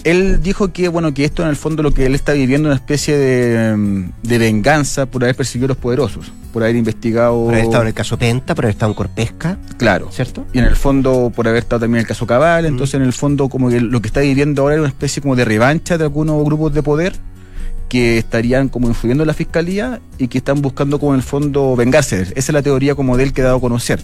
él 0.03 0.41
dijo 0.43 0.72
que, 0.72 0.88
bueno, 0.88 1.13
que 1.13 1.25
esto 1.25 1.41
en 1.41 1.50
el 1.50 1.55
fondo 1.55 1.81
lo 1.81 1.91
que 1.91 2.05
él 2.05 2.13
está 2.13 2.34
viviendo 2.34 2.67
es 2.69 2.74
una 2.74 2.75
especie 2.75 3.17
de, 3.17 4.05
de 4.22 4.38
venganza 4.38 5.05
por 5.07 5.24
haber 5.24 5.36
perseguido 5.36 5.65
a 5.65 5.69
los 5.69 5.77
poderosos, 5.77 6.31
por 6.53 6.62
haber 6.63 6.75
investigado. 6.75 7.45
Por 7.45 7.53
haber 7.53 7.65
estado 7.65 7.81
en 7.84 7.88
el 7.88 7.93
caso 7.93 8.17
Penta, 8.17 8.53
por 8.53 8.65
haber 8.65 8.74
estado 8.75 8.91
en 8.91 8.95
Corpesca, 8.95 9.57
Claro. 9.77 10.10
¿cierto? 10.12 10.45
Y 10.53 10.60
en 10.60 10.65
el 10.65 10.75
fondo, 10.75 11.31
por 11.36 11.48
haber 11.48 11.63
estado 11.63 11.79
también 11.81 12.00
en 12.00 12.01
el 12.01 12.07
caso 12.07 12.27
Cabal, 12.27 12.65
entonces 12.65 12.95
en 12.95 13.01
el 13.01 13.13
fondo, 13.13 13.50
como 13.50 13.69
que 13.69 13.81
lo 13.81 14.00
que 14.01 14.07
está 14.07 14.19
viviendo 14.19 14.62
ahora 14.62 14.75
es 14.75 14.79
una 14.81 14.89
especie 14.89 15.22
como 15.22 15.36
de 15.36 15.45
revancha 15.45 15.98
de 15.98 16.03
algunos 16.03 16.43
grupos 16.45 16.74
de 16.74 16.84
poder 16.84 17.15
que 17.89 18.18
estarían 18.18 18.70
como 18.70 18.88
influyendo 18.88 19.24
en 19.24 19.27
la 19.27 19.34
fiscalía 19.34 20.01
y 20.18 20.27
que 20.27 20.39
están 20.39 20.62
buscando 20.62 21.00
como 21.00 21.13
en 21.13 21.20
el 21.20 21.24
fondo 21.24 21.75
vengarse. 21.75 22.22
Esa 22.22 22.34
es 22.36 22.50
la 22.50 22.62
teoría 22.62 22.96
como 22.96 23.18
de 23.18 23.24
él 23.24 23.34
que 23.34 23.42
ha 23.42 23.46
dado 23.46 23.58
a 23.58 23.62
conocer. 23.62 24.04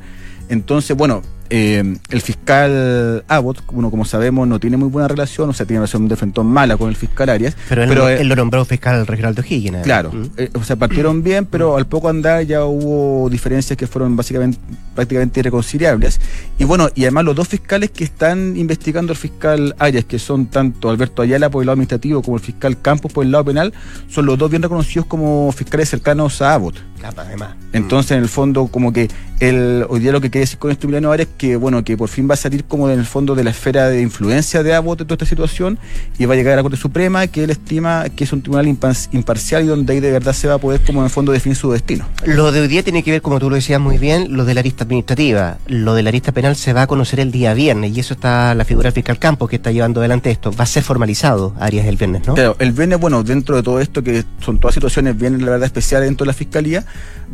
Entonces, 0.49 0.95
bueno, 0.95 1.21
eh, 1.51 1.97
el 2.09 2.21
fiscal 2.21 3.23
Abbott, 3.27 3.63
bueno, 3.71 3.91
como 3.91 4.05
sabemos, 4.05 4.47
no 4.47 4.59
tiene 4.59 4.77
muy 4.77 4.89
buena 4.89 5.07
relación, 5.07 5.49
o 5.49 5.53
sea, 5.53 5.65
tiene 5.65 5.79
una 5.79 5.85
relación 5.85 6.07
de 6.07 6.15
frente 6.15 6.41
mala 6.41 6.77
con 6.77 6.89
el 6.89 6.95
fiscal 6.95 7.29
Arias. 7.29 7.55
Pero 7.69 7.83
él, 7.83 7.89
Pero, 7.89 8.01
lo- 8.03 8.09
eh, 8.09 8.21
él 8.21 8.27
lo 8.29 8.35
nombró 8.35 8.63
fiscal 8.65 9.05
regional 9.05 9.35
de 9.35 9.41
O'Higgins. 9.41 9.83
Claro, 9.83 10.11
Mm. 10.13 10.25
eh, 10.37 10.49
o 10.53 10.63
sea, 10.63 10.75
partieron 10.77 11.21
bien, 11.23 11.45
pero 11.45 11.75
al 11.77 11.85
poco 11.87 12.09
andar 12.09 12.43
ya 12.43 12.63
hubo 12.65 13.29
diferencias 13.29 13.77
que 13.77 13.85
fueron 13.85 14.15
básicamente 14.15 14.57
prácticamente 14.95 15.39
irreconciliables. 15.39 16.19
Y 16.57 16.63
bueno, 16.65 16.89
y 16.95 17.03
además 17.03 17.23
los 17.25 17.35
dos 17.35 17.47
fiscales 17.47 17.91
que 17.91 18.03
están 18.03 18.55
investigando 18.57 19.11
al 19.13 19.17
fiscal 19.17 19.75
Arias, 19.79 20.05
que 20.05 20.19
son 20.19 20.47
tanto 20.47 20.89
Alberto 20.89 21.21
Ayala 21.21 21.49
por 21.49 21.61
el 21.63 21.67
lado 21.67 21.73
administrativo 21.73 22.21
como 22.21 22.37
el 22.37 22.43
fiscal 22.43 22.81
Campos 22.81 23.11
por 23.13 23.23
el 23.25 23.31
lado 23.31 23.45
penal, 23.45 23.73
son 24.09 24.25
los 24.25 24.37
dos 24.37 24.49
bien 24.49 24.61
reconocidos 24.63 25.05
como 25.05 25.51
fiscales 25.53 25.89
cercanos 25.89 26.41
a 26.41 26.53
Abbott. 26.55 26.75
Capa, 27.01 27.23
además. 27.25 27.55
Entonces, 27.73 28.11
en 28.11 28.19
el 28.23 28.29
fondo, 28.29 28.67
como 28.67 28.93
que 28.93 29.07
el, 29.39 29.85
hoy 29.89 30.01
día 30.01 30.11
lo 30.11 30.21
que 30.21 30.29
quiere 30.29 30.43
decir 30.43 30.59
con 30.59 30.69
esto 30.69 30.85
Emiliano 30.85 31.11
Arias 31.11 31.29
es 31.29 31.35
que, 31.41 31.55
bueno, 31.55 31.83
que 31.83 31.97
por 31.97 32.07
fin 32.07 32.29
va 32.29 32.35
a 32.35 32.37
salir 32.37 32.65
como 32.65 32.87
en 32.87 32.99
el 32.99 33.05
fondo 33.07 33.33
de 33.33 33.43
la 33.43 33.49
esfera 33.49 33.87
de 33.87 33.99
influencia 33.99 34.61
de 34.61 34.75
Abbott 34.75 35.01
en 35.01 35.07
toda 35.07 35.15
esta 35.15 35.25
situación 35.25 35.79
y 36.19 36.25
va 36.25 36.35
a 36.35 36.37
llegar 36.37 36.53
a 36.53 36.57
la 36.57 36.61
Corte 36.61 36.77
Suprema, 36.77 37.25
que 37.25 37.43
él 37.43 37.49
estima 37.49 38.09
que 38.15 38.25
es 38.25 38.31
un 38.31 38.43
tribunal 38.43 38.67
imparcial 38.67 39.63
y 39.63 39.65
donde 39.65 39.91
ahí 39.91 39.99
de 39.99 40.11
verdad 40.11 40.33
se 40.33 40.47
va 40.47 40.53
a 40.53 40.57
poder, 40.59 40.81
como 40.81 40.99
en 40.99 41.05
el 41.05 41.09
fondo, 41.09 41.31
definir 41.31 41.55
su 41.55 41.71
destino. 41.71 42.05
Lo 42.25 42.51
de 42.51 42.61
hoy 42.61 42.67
día 42.67 42.83
tiene 42.83 43.01
que 43.01 43.09
ver, 43.09 43.23
como 43.23 43.39
tú 43.39 43.49
lo 43.49 43.55
decías 43.55 43.81
muy 43.81 43.97
bien, 43.97 44.37
lo 44.37 44.45
de 44.45 44.53
la 44.53 44.59
arista 44.59 44.83
administrativa. 44.83 45.57
Lo 45.65 45.95
de 45.95 46.03
la 46.03 46.09
arista 46.09 46.31
penal 46.31 46.55
se 46.55 46.73
va 46.73 46.83
a 46.83 46.87
conocer 46.87 47.19
el 47.19 47.31
día 47.31 47.55
viernes 47.55 47.97
y 47.97 47.99
eso 48.01 48.13
está 48.13 48.53
la 48.53 48.63
figura 48.63 48.89
del 48.89 48.93
fiscal 48.93 49.17
Campos 49.17 49.49
que 49.49 49.55
está 49.55 49.71
llevando 49.71 49.99
adelante 49.99 50.29
esto. 50.29 50.51
Va 50.51 50.65
a 50.65 50.67
ser 50.67 50.83
formalizado 50.83 51.55
Arias 51.59 51.87
el 51.87 51.95
viernes, 51.95 52.27
¿no? 52.27 52.35
Claro, 52.35 52.55
el 52.59 52.71
viernes, 52.71 52.99
bueno, 52.99 53.23
dentro 53.23 53.55
de 53.55 53.63
todo 53.63 53.79
esto, 53.79 54.03
que 54.03 54.23
son 54.45 54.59
todas 54.59 54.75
situaciones 54.75 55.17
bien, 55.17 55.43
la 55.43 55.53
verdad, 55.53 55.65
especiales 55.65 56.07
dentro 56.07 56.25
de 56.25 56.27
la 56.27 56.35
fiscalía, 56.35 56.85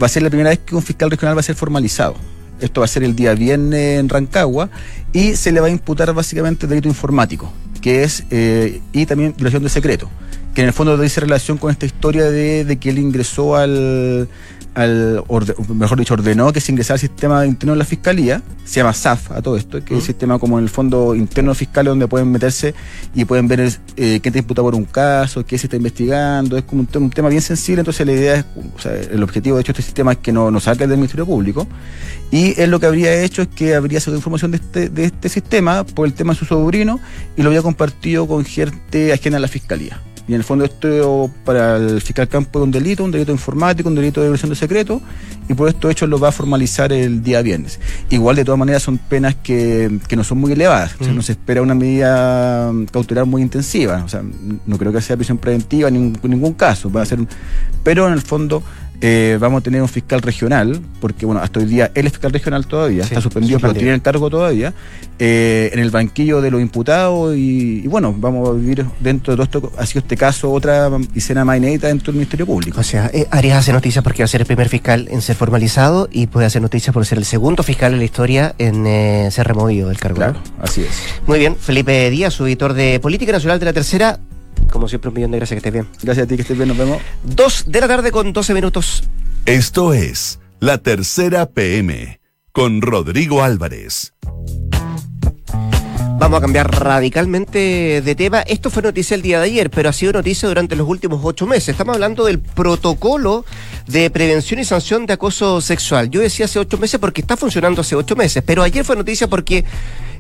va 0.02 0.06
a 0.06 0.10
ser 0.10 0.24
la 0.24 0.30
primera 0.30 0.52
vez 0.52 0.60
que 0.60 0.76
un 0.76 0.82
fiscal 0.82 1.12
regional 1.12 1.36
va 1.36 1.42
a 1.42 1.44
ser 1.44 1.56
formalizado. 1.56 2.16
Esto 2.60 2.82
va 2.82 2.86
a 2.86 2.88
ser 2.88 3.04
el 3.04 3.16
día 3.16 3.34
viernes 3.34 4.00
en 4.00 4.10
Rancagua 4.10 4.70
y 5.14 5.36
se 5.36 5.52
le 5.52 5.60
va 5.60 5.68
a 5.68 5.70
imputar 5.70 6.14
básicamente 6.14 6.68
delito 6.68 6.88
informático, 6.88 7.52
que 7.82 8.04
es, 8.04 8.24
eh, 8.30 8.82
y 8.94 9.06
también 9.06 9.34
violación 9.36 9.64
de 9.64 9.70
secreto, 9.70 10.10
que 10.54 10.62
en 10.62 10.68
el 10.68 10.74
fondo 10.74 10.98
dice 10.98 11.22
relación 11.22 11.58
con 11.58 11.72
esta 11.72 11.86
historia 11.86 12.26
de, 12.26 12.66
de 12.66 12.78
que 12.78 12.90
él 12.90 13.00
ingresó 13.00 13.56
al, 13.56 14.28
al 14.78 15.24
mejor 15.74 15.98
dicho, 15.98 16.14
ordenó 16.14 16.54
que 16.54 16.62
se 16.62 16.72
ingresara 16.72 16.96
al 16.96 17.00
sistema 17.00 17.48
interno 17.48 17.74
de 17.74 17.80
la 17.80 17.86
fiscalía, 17.86 18.44
se 18.64 18.80
llama 18.80 18.94
SAF 18.94 19.32
a 19.32 19.42
todo 19.42 19.58
esto, 19.58 19.84
que 19.84 19.96
es 19.96 20.00
un 20.00 20.06
sistema 20.06 20.38
como 20.38 20.60
en 20.60 20.66
el 20.66 20.70
fondo 20.70 21.16
interno 21.16 21.56
fiscal 21.56 21.86
donde 21.86 22.08
pueden 22.08 22.32
meterse 22.32 22.76
y 23.16 23.26
pueden 23.26 23.48
ver 23.48 23.60
eh, 23.96 24.20
quién 24.22 24.32
te 24.32 24.38
imputa 24.38 24.62
por 24.62 24.76
un 24.76 24.86
caso, 24.86 25.44
qué 25.44 25.58
se 25.58 25.66
está 25.66 25.78
investigando, 25.78 26.58
es 26.58 26.64
como 26.64 26.86
un, 26.94 27.10
tema 27.10 27.30
bien 27.30 27.42
sensible, 27.42 27.82
entonces 27.82 28.06
la 28.06 28.14
idea 28.14 28.36
es, 28.36 28.46
o 28.76 28.80
sea, 28.80 28.94
el 28.94 29.24
objetivo 29.24 29.56
de 29.56 29.62
hecho 29.62 29.74
de 29.74 29.80
este 29.80 29.84
sistema 29.84 30.12
es 30.12 30.20
que 30.20 30.32
no, 30.32 30.52
no 30.52 30.60
salga 30.60 30.86
del 30.86 30.98
Ministerio 30.98 31.26
Público, 31.26 31.68
y 32.30 32.54
él 32.62 32.70
lo 32.70 32.80
que 32.80 32.86
habría 32.86 33.24
hecho 33.24 33.42
es 33.42 33.48
que 33.48 33.74
habría 33.74 34.00
sacado 34.00 34.18
información 34.18 34.52
de 34.52 34.58
este, 34.58 34.90
de 34.90 35.06
este 35.06 35.28
sistema 35.28 35.86
por 35.86 36.06
el 36.06 36.14
tema 36.14 36.34
de 36.34 36.40
su 36.40 36.46
sobrino 36.46 37.00
y 37.36 37.42
lo 37.42 37.50
había 37.50 37.64
compartido 37.64 38.28
con 38.28 38.46
gente 38.46 39.12
ajena 39.12 39.38
a 39.38 39.40
la 39.40 39.48
fiscalía. 39.48 40.00
Y 40.28 40.34
en 40.34 40.40
el 40.40 40.44
fondo 40.44 40.66
esto 40.66 41.32
para 41.46 41.78
el 41.78 42.02
fiscal 42.02 42.28
campo 42.28 42.60
es 42.60 42.64
un 42.64 42.72
delito, 42.72 43.04
un 43.04 43.12
delito 43.12 43.32
informático, 43.32 43.88
un 43.88 43.96
delito 43.96 44.20
de 44.20 44.28
violación 44.28 44.50
de 44.50 44.58
secreto, 44.58 45.02
y 45.48 45.54
por 45.54 45.70
esto 45.70 45.90
hecho 45.90 46.06
lo 46.06 46.20
va 46.20 46.30
a 46.30 46.32
formalizar 46.34 46.92
el 46.92 47.24
día 47.24 47.42
viernes. 47.42 47.80
Igual 48.10 48.36
de 48.36 48.44
todas 48.44 48.60
maneras 48.60 48.84
son 48.84 48.98
penas 48.98 49.36
que, 49.36 50.00
que 50.08 50.16
no 50.18 50.26
son 50.26 50.40
muy 50.40 50.52
elevadas, 50.52 50.96
o 51.00 51.04
sea, 51.04 51.14
no 51.14 51.22
se 51.22 51.32
espera 51.32 51.62
una 51.62 51.76
medida 51.76 52.72
cautelar 52.92 53.26
muy 53.26 53.42
intensiva, 53.42 54.04
o 54.04 54.10
sea, 54.10 54.22
no 54.66 54.78
creo 54.78 54.92
que 54.92 55.02
sea 55.02 55.16
prisión 55.16 55.38
preventiva 55.38 55.88
en 55.88 56.14
ningún, 56.24 56.54
caso, 56.54 56.92
va 56.92 57.04
a 57.04 57.06
ser, 57.06 57.20
pero 57.84 58.08
en 58.08 58.14
el 58.14 58.22
fondo 58.22 58.64
eh, 59.00 59.38
vamos 59.40 59.60
a 59.60 59.64
tener 59.64 59.82
un 59.82 59.88
fiscal 59.88 60.22
regional, 60.22 60.82
porque 61.00 61.26
bueno, 61.26 61.42
hasta 61.42 61.60
hoy 61.60 61.66
día 61.68 61.92
él 61.94 62.08
es 62.08 62.14
fiscal 62.14 62.32
regional 62.32 62.66
todavía, 62.66 63.04
está 63.04 63.22
suspendido, 63.22 63.60
pero 63.60 63.74
tiene 63.74 63.94
el 63.94 64.02
cargo 64.02 64.30
todavía, 64.30 64.74
eh, 65.20 65.70
en 65.72 65.80
el 65.80 65.92
banquillo 65.92 66.42
de 66.42 66.50
los 66.50 66.60
imputados 66.62 67.36
y, 67.36 67.86
bueno, 67.88 68.14
vamos 68.18 68.50
a 68.50 68.54
vivir 68.54 68.86
dentro 69.00 69.36
de 69.36 69.46
todo 69.46 69.68
esto, 69.68 69.72
ha 69.78 69.86
sido 69.86 70.00
este 70.00 70.18
caso 70.18 70.52
otra 70.52 70.90
escena 71.14 71.46
más 71.46 71.58
inédita 71.58 71.88
dentro 71.88 72.12
del 72.12 72.16
Ministerio 72.16 72.48
Público. 72.48 72.80
O 72.80 72.84
sea, 72.84 73.12
eh, 73.14 73.28
Arias 73.30 73.60
hace 73.60 73.72
noticias 73.72 74.04
porque 74.04 74.24
va 74.24 74.26
a 74.26 74.30
ser 74.30 74.42
el 74.42 74.48
primer 74.48 74.68
fiscal 74.68 75.08
en 75.12 75.22
ser 75.22 75.36
formalizado 75.36 76.10
y 76.12 76.26
puede 76.28 76.48
hacer 76.48 76.64
noticias 76.64 76.92
por 76.92 77.06
ser 77.06 77.20
el 77.20 77.26
segundo 77.26 77.62
fiscal 77.62 77.94
en 77.94 78.00
la 78.00 78.06
historia 78.06 78.56
en 78.58 79.32
ser 79.32 79.48
removido 79.48 79.90
del 79.90 80.00
cargo. 80.00 80.18
Claro, 80.18 80.40
así 80.60 80.82
es. 80.82 81.04
Muy 81.28 81.38
bien, 81.38 81.56
Felipe 81.56 82.10
Díaz, 82.10 82.34
su 82.34 82.48
editor 82.48 82.74
de 82.74 83.00
Política 83.00 83.32
Nacional 83.32 83.60
de 83.60 83.66
la 83.66 83.74
Tercera, 83.74 84.20
como 84.72 84.88
siempre, 84.88 85.10
un 85.10 85.16
millón 85.16 85.32
de 85.32 85.38
gracias, 85.38 85.56
que 85.56 85.68
estés 85.68 85.74
bien. 85.74 85.88
Gracias 86.02 86.26
a 86.26 86.28
ti, 86.28 86.36
que 86.36 86.42
estés 86.42 86.58
bien, 86.58 86.70
nos 86.70 86.78
vemos. 86.78 87.02
Dos 87.24 87.66
de 87.68 87.82
la 87.82 87.88
tarde 87.88 88.12
con 88.12 88.34
12 88.34 88.54
minutos. 88.54 89.04
Esto 89.46 89.94
es 89.94 90.40
La 90.60 90.78
Tercera 90.78 91.48
PM 91.48 92.20
con 92.52 92.82
Rodrigo 92.82 93.44
Álvarez. 93.44 94.14
Vamos 96.20 96.40
a 96.40 96.42
cambiar 96.42 96.72
radicalmente 96.72 98.02
de 98.02 98.16
tema. 98.16 98.42
Esto 98.42 98.72
fue 98.72 98.82
noticia 98.82 99.14
el 99.14 99.22
día 99.22 99.40
de 99.40 99.46
ayer, 99.46 99.70
pero 99.70 99.90
ha 99.90 99.94
sido 99.94 100.14
noticia 100.14 100.50
durante 100.50 100.76
los 100.76 100.88
últimos 100.88 101.22
ocho 101.24 101.46
meses. 101.46 101.70
Estamos 101.70 101.94
hablando 101.94 102.26
del 102.26 102.40
protocolo 102.40 103.46
de 103.86 104.10
prevención 104.10 104.60
y 104.60 104.66
sanción 104.66 105.06
de 105.06 105.14
acoso 105.14 105.62
sexual. 105.62 106.10
Yo 106.10 106.20
decía 106.20 106.46
hace 106.46 106.58
ocho 106.58 106.80
meses 106.80 107.00
porque 107.00 107.22
está 107.22 107.38
funcionando 107.38 107.82
hace 107.82 107.96
ocho 107.96 108.16
meses, 108.16 108.42
pero 108.44 108.64
ayer 108.64 108.84
fue 108.84 108.96
noticia 108.96 109.28
porque 109.28 109.64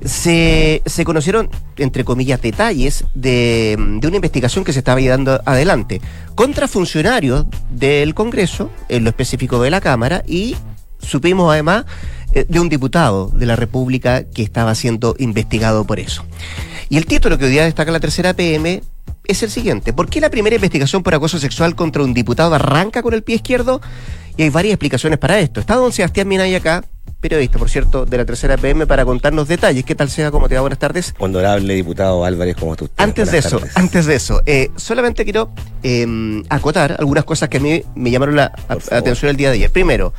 se, 0.04 0.82
se 0.86 1.06
conocieron, 1.06 1.50
entre 1.78 2.04
comillas, 2.04 2.42
detalles 2.42 3.06
de, 3.16 3.76
de, 4.00 4.08
una 4.08 4.18
investigación 4.18 4.64
que 4.64 4.74
se 4.74 4.80
estaba 4.80 5.00
llevando 5.00 5.42
adelante 5.46 6.02
contra 6.36 6.68
funcionarios 6.68 7.46
del 7.70 8.14
Congreso, 8.14 8.70
en 8.90 9.04
lo 9.04 9.10
específico 9.10 9.62
de 9.62 9.70
la 9.70 9.82
Cámara, 9.82 10.24
y 10.28 10.56
supimos 11.00 11.52
además 11.52 11.86
eh, 12.34 12.46
de 12.48 12.60
un 12.60 12.70
diputado 12.70 13.30
de 13.30 13.46
la 13.46 13.56
República 13.56 14.24
que 14.26 14.44
estaba 14.44 14.76
siendo 14.76 15.16
investigado 15.18 15.86
por 15.86 16.00
eso. 16.00 16.26
Y 16.90 16.98
el 16.98 17.06
título 17.06 17.38
que 17.38 17.46
hoy 17.46 17.52
día 17.52 17.64
destaca 17.64 17.92
la 17.92 18.00
tercera 18.00 18.34
PM 18.34 18.84
es 19.26 19.44
el 19.44 19.50
siguiente. 19.50 19.94
¿Por 19.94 20.10
qué 20.10 20.22
la 20.22 20.30
primera 20.30 20.56
investigación 20.56 21.04
por 21.04 21.14
acoso 21.14 21.40
sexual 21.40 21.76
contra 21.76 22.04
un 22.04 22.14
diputado 22.14 22.54
arranca 22.54 23.02
con 23.02 23.14
el 23.14 23.24
pie 23.24 23.36
izquierdo? 23.36 23.82
Y 24.38 24.44
hay 24.44 24.50
varias 24.50 24.74
explicaciones 24.74 25.20
para 25.20 25.40
esto. 25.40 25.60
Está 25.60 25.76
don 25.76 25.92
Sebastián 25.92 26.28
Minay 26.28 26.56
acá, 26.56 26.84
periodista, 27.20 27.58
por 27.58 27.70
cierto, 27.70 28.06
de 28.06 28.18
la 28.18 28.26
tercera 28.26 28.58
PM, 28.58 28.88
para 28.88 29.06
contarnos 29.06 29.48
detalles. 29.48 29.84
¿Qué 29.86 29.96
tal 29.96 30.10
sea? 30.10 30.32
¿Cómo 30.32 30.48
te 30.48 30.56
va? 30.56 30.62
Buenas 30.62 30.80
tardes. 30.80 31.14
Honorable 31.20 31.74
diputado 31.74 32.24
Álvarez, 32.24 32.56
¿cómo 32.60 32.74
estás? 32.74 32.90
Antes 32.98 33.32
de 33.32 33.38
eso, 33.40 33.62
antes 33.76 34.06
de 34.06 34.16
eso, 34.16 34.42
eh, 34.46 34.72
solamente 34.76 35.24
quiero 35.24 35.52
eh, 35.84 36.44
acotar 36.50 36.96
algunas 37.00 37.24
cosas 37.24 37.50
que 37.50 37.58
a 37.58 37.60
mí 37.60 37.84
me 37.96 38.12
llamaron 38.12 38.36
la 38.36 38.52
atención 38.92 39.30
el 39.30 39.38
día 39.38 39.50
de 39.50 39.56
ayer. 39.56 39.72
Primero, 39.72 40.14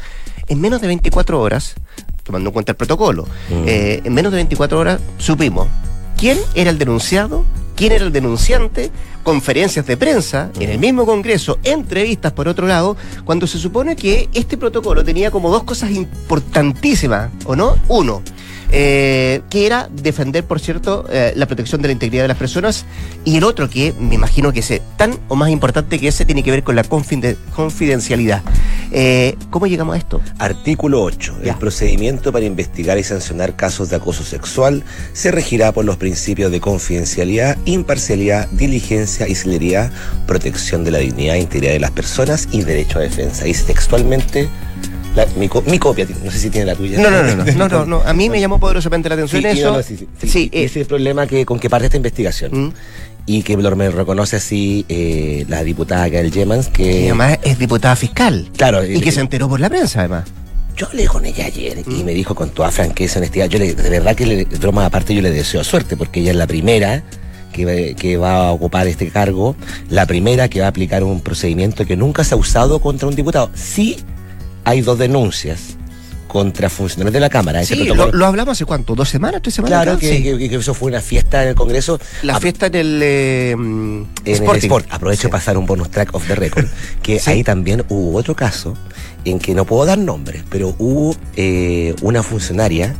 en 0.48 0.60
menos 0.60 0.80
de 0.80 0.86
24 0.86 1.40
horas, 1.40 1.74
tomando 2.22 2.50
en 2.50 2.52
cuenta 2.52 2.72
el 2.72 2.76
protocolo, 2.76 3.24
mm. 3.50 3.64
eh, 3.66 4.00
en 4.04 4.14
menos 4.14 4.32
de 4.32 4.36
24 4.36 4.78
horas 4.78 5.00
supimos 5.18 5.68
quién 6.16 6.38
era 6.54 6.70
el 6.70 6.78
denunciado, 6.78 7.44
quién 7.78 7.92
era 7.92 8.04
el 8.04 8.12
denunciante, 8.12 8.90
conferencias 9.22 9.86
de 9.86 9.96
prensa 9.96 10.50
en 10.58 10.68
el 10.68 10.80
mismo 10.80 11.06
Congreso, 11.06 11.60
entrevistas 11.62 12.32
por 12.32 12.48
otro 12.48 12.66
lado, 12.66 12.96
cuando 13.24 13.46
se 13.46 13.56
supone 13.56 13.94
que 13.94 14.28
este 14.34 14.56
protocolo 14.56 15.04
tenía 15.04 15.30
como 15.30 15.48
dos 15.48 15.62
cosas 15.62 15.92
importantísimas, 15.92 17.30
¿o 17.44 17.54
no? 17.54 17.76
Uno, 17.86 18.20
eh, 18.70 19.42
que 19.50 19.66
era 19.66 19.88
defender, 19.90 20.44
por 20.44 20.60
cierto, 20.60 21.06
eh, 21.10 21.32
la 21.36 21.46
protección 21.46 21.80
de 21.80 21.88
la 21.88 21.92
integridad 21.92 22.24
de 22.24 22.28
las 22.28 22.36
personas, 22.36 22.84
y 23.24 23.36
el 23.36 23.44
otro 23.44 23.68
que 23.68 23.94
me 23.98 24.14
imagino 24.14 24.52
que 24.52 24.60
es 24.60 24.80
tan 24.96 25.18
o 25.28 25.36
más 25.36 25.50
importante 25.50 25.98
que 25.98 26.08
ese 26.08 26.24
tiene 26.24 26.42
que 26.42 26.50
ver 26.50 26.62
con 26.62 26.76
la 26.76 26.84
confidencialidad. 26.84 28.42
Eh, 28.90 29.36
¿Cómo 29.50 29.66
llegamos 29.66 29.94
a 29.94 29.98
esto? 29.98 30.20
Artículo 30.38 31.02
8. 31.02 31.38
El 31.44 31.54
procedimiento 31.56 32.32
para 32.32 32.44
investigar 32.44 32.98
y 32.98 33.04
sancionar 33.04 33.54
casos 33.56 33.90
de 33.90 33.96
acoso 33.96 34.24
sexual 34.24 34.82
se 35.12 35.30
regirá 35.30 35.72
por 35.72 35.84
los 35.84 35.96
principios 35.96 36.50
de 36.50 36.60
confidencialidad, 36.60 37.56
imparcialidad, 37.64 38.48
diligencia 38.50 39.28
y 39.28 39.34
celeridad, 39.34 39.90
protección 40.26 40.84
de 40.84 40.90
la 40.90 40.98
dignidad 40.98 41.36
e 41.36 41.40
integridad 41.40 41.72
de 41.72 41.80
las 41.80 41.90
personas 41.90 42.48
y 42.50 42.62
derecho 42.62 42.98
a 42.98 43.02
defensa. 43.02 43.44
Dice 43.44 43.64
textualmente 43.64 44.48
mi, 45.36 45.48
copia, 45.78 46.06
no 46.24 46.30
sé 46.30 46.38
si 46.38 46.50
tiene 46.50 46.66
la 46.66 46.74
tuya. 46.74 47.00
No, 47.00 47.10
no, 47.10 47.22
no, 47.22 47.44
no, 47.44 47.68
no, 47.68 47.86
no, 47.86 48.02
a 48.02 48.12
mí 48.12 48.28
me 48.28 48.40
llamó 48.40 48.58
poderosamente 48.58 49.08
la 49.08 49.14
atención 49.14 49.44
eso. 49.46 49.82
sí, 49.82 50.06
sí, 50.22 50.50
ese 50.52 50.64
es 50.64 50.76
el 50.76 50.86
problema 50.86 51.26
que, 51.26 51.44
con 51.44 51.58
que 51.58 51.70
parte 51.70 51.86
esta 51.86 51.96
investigación. 51.96 52.50
Mm. 52.52 52.72
Y 53.26 53.42
que 53.42 53.56
me 53.58 53.90
reconoce 53.90 54.36
así 54.36 54.86
eh, 54.88 55.44
la 55.48 55.62
diputada 55.62 56.08
Gael 56.08 56.32
Yemans, 56.32 56.68
que... 56.68 57.04
además 57.04 57.38
es 57.42 57.58
diputada 57.58 57.94
fiscal. 57.94 58.48
Claro. 58.56 58.82
Y 58.86 59.00
que 59.00 59.12
se 59.12 59.20
enteró 59.20 59.50
por 59.50 59.60
la 59.60 59.68
prensa, 59.68 60.00
además. 60.00 60.24
Yo 60.74 60.86
hablé 60.86 61.06
con 61.06 61.26
ella 61.26 61.44
ayer 61.44 61.82
y 61.86 61.90
mm. 61.90 62.04
me 62.04 62.14
dijo 62.14 62.34
con 62.34 62.50
toda 62.50 62.70
franqueza, 62.70 63.18
honestidad, 63.18 63.48
yo 63.48 63.58
le, 63.58 63.74
de 63.74 63.90
verdad 63.90 64.14
que 64.16 64.24
le, 64.24 64.44
broma 64.44 64.86
aparte 64.86 65.14
yo 65.14 65.20
le 65.20 65.30
deseo 65.30 65.62
suerte 65.62 65.96
porque 65.96 66.20
ella 66.20 66.30
es 66.30 66.36
la 66.36 66.46
primera 66.46 67.02
que, 67.52 67.96
que, 67.98 68.16
va 68.16 68.46
a 68.48 68.52
ocupar 68.52 68.86
este 68.86 69.08
cargo, 69.10 69.56
la 69.90 70.06
primera 70.06 70.48
que 70.48 70.60
va 70.60 70.66
a 70.66 70.68
aplicar 70.68 71.02
un 71.02 71.20
procedimiento 71.20 71.84
que 71.84 71.96
nunca 71.96 72.24
se 72.24 72.34
ha 72.34 72.38
usado 72.38 72.80
contra 72.80 73.08
un 73.08 73.16
diputado. 73.16 73.50
Sí 73.54 73.96
hay 74.68 74.82
dos 74.82 74.98
denuncias 74.98 75.76
contra 76.26 76.68
funcionarios 76.68 77.14
de 77.14 77.20
la 77.20 77.30
Cámara. 77.30 77.64
Sí, 77.64 77.84
lo, 77.84 78.26
hablamos 78.26 78.52
hace 78.52 78.66
cuánto, 78.66 78.94
dos 78.94 79.08
semanas, 79.08 79.40
tres 79.40 79.54
semanas. 79.54 79.82
Claro, 79.82 79.98
que, 79.98 80.54
eso 80.54 80.74
fue 80.74 80.90
una 80.90 81.00
fiesta 81.00 81.42
en 81.42 81.48
el 81.48 81.54
Congreso. 81.54 81.98
La 82.22 82.38
fiesta 82.38 82.66
en 82.66 82.74
el, 82.74 83.00
eh, 83.02 83.50
en 83.52 84.06
el 84.26 84.56
Sport. 84.56 84.86
Aprovecho 84.90 85.28
de 85.28 85.32
pasar 85.32 85.56
un 85.56 85.64
bonus 85.64 85.90
track 85.90 86.14
of 86.14 86.26
the 86.26 86.34
record, 86.34 86.66
que 87.02 87.18
ahí 87.24 87.42
también 87.42 87.82
hubo 87.88 88.18
otro 88.18 88.36
caso 88.36 88.76
en 89.24 89.38
que 89.38 89.54
no 89.54 89.64
puedo 89.64 89.86
dar 89.86 89.96
nombres, 89.96 90.44
pero 90.50 90.74
hubo 90.78 91.16
eh, 91.36 91.94
una 92.02 92.22
funcionaria 92.22 92.94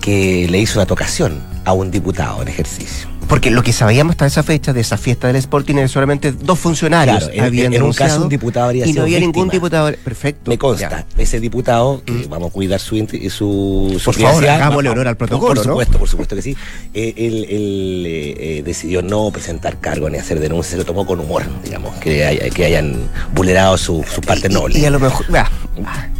que 0.00 0.48
le 0.50 0.58
hizo 0.58 0.80
una 0.80 0.86
tocación 0.86 1.40
a 1.64 1.72
un 1.72 1.92
diputado 1.92 2.42
en 2.42 2.48
ejercicio. 2.48 3.11
Porque 3.32 3.50
lo 3.50 3.62
que 3.62 3.72
sabíamos 3.72 4.10
hasta 4.10 4.26
esa 4.26 4.42
fecha 4.42 4.74
de 4.74 4.82
esa 4.82 4.98
fiesta 4.98 5.26
del 5.26 5.36
Sporting 5.36 5.76
era 5.76 5.88
solamente 5.88 6.32
dos 6.32 6.58
funcionarios. 6.58 7.30
Claro, 7.30 7.46
habían 7.46 7.72
en, 7.72 7.82
un 7.82 7.94
caso 7.94 8.24
un 8.24 8.28
diputado 8.28 8.66
habría 8.66 8.86
Y 8.86 8.92
no 8.92 9.04
había 9.04 9.20
ningún 9.20 9.48
diputado. 9.48 9.90
Perfecto. 10.04 10.50
Me 10.50 10.58
consta. 10.58 11.06
Ese 11.16 11.40
diputado, 11.40 12.02
que 12.04 12.12
mm. 12.12 12.28
vamos 12.28 12.50
a 12.50 12.52
cuidar 12.52 12.78
su, 12.78 12.94
su, 13.30 13.96
su 13.98 14.04
Por 14.04 14.14
favor, 14.16 14.46
hagámosle 14.46 14.90
honor 14.90 15.08
al 15.08 15.16
protocolo. 15.16 15.54
Por 15.54 15.64
supuesto, 15.64 15.98
por 15.98 16.08
supuesto 16.10 16.36
que 16.36 16.42
sí. 16.42 16.54
Eh, 16.92 17.14
él, 17.16 17.46
él 17.48 18.04
eh, 18.06 18.34
eh, 18.58 18.62
decidió 18.66 19.00
no 19.00 19.30
presentar 19.30 19.80
cargo 19.80 20.10
ni 20.10 20.18
hacer 20.18 20.38
denuncias, 20.38 20.72
se 20.72 20.76
lo 20.76 20.84
tomó 20.84 21.06
con 21.06 21.18
humor, 21.18 21.44
digamos, 21.64 21.96
que, 22.00 22.52
que 22.54 22.66
hayan 22.66 23.08
vulnerado 23.34 23.78
su, 23.78 24.04
su 24.14 24.20
parte 24.20 24.50
noble. 24.50 24.78
Y 24.78 24.84
a 24.84 24.90
lo 24.90 25.00
mejor. 25.00 25.24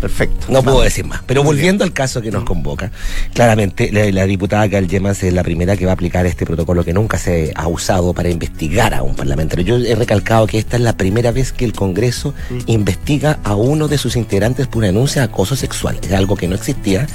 Perfecto. 0.00 0.46
No 0.48 0.62
puedo 0.62 0.80
decir 0.82 1.04
más. 1.04 1.22
Pero 1.26 1.42
volviendo 1.42 1.84
al 1.84 1.92
caso 1.92 2.20
que 2.20 2.30
nos 2.30 2.42
mm. 2.42 2.46
convoca, 2.46 2.90
claramente 3.34 3.90
la, 4.12 4.26
diputada 4.26 4.66
Gal 4.66 4.88
Yemas 4.88 5.22
es 5.22 5.32
la 5.32 5.42
primera 5.42 5.76
que 5.76 5.84
va 5.84 5.92
a 5.92 5.94
aplicar 5.94 6.26
este 6.26 6.46
protocolo 6.46 6.84
que 6.84 6.92
nunca 6.92 7.18
se 7.18 7.52
ha 7.54 7.68
usado 7.68 8.12
para 8.14 8.30
investigar 8.30 8.94
a 8.94 9.02
un 9.02 9.14
parlamentario. 9.14 9.64
Yo 9.64 9.76
he 9.76 9.94
recalcado 9.94 10.46
que 10.46 10.58
esta 10.58 10.76
es 10.76 10.82
la 10.82 10.96
primera 10.96 11.32
vez 11.32 11.52
que 11.52 11.64
el 11.64 11.72
Congreso 11.72 12.34
mm. 12.50 12.58
investiga 12.66 13.38
a 13.44 13.54
uno 13.54 13.88
de 13.88 13.98
sus 13.98 14.16
integrantes 14.16 14.66
por 14.66 14.78
una 14.78 14.86
denuncia 14.88 15.22
de 15.22 15.28
acoso 15.28 15.56
sexual. 15.56 15.98
Es 16.02 16.12
algo 16.12 16.36
que 16.36 16.48
no 16.48 16.54
existía. 16.54 17.06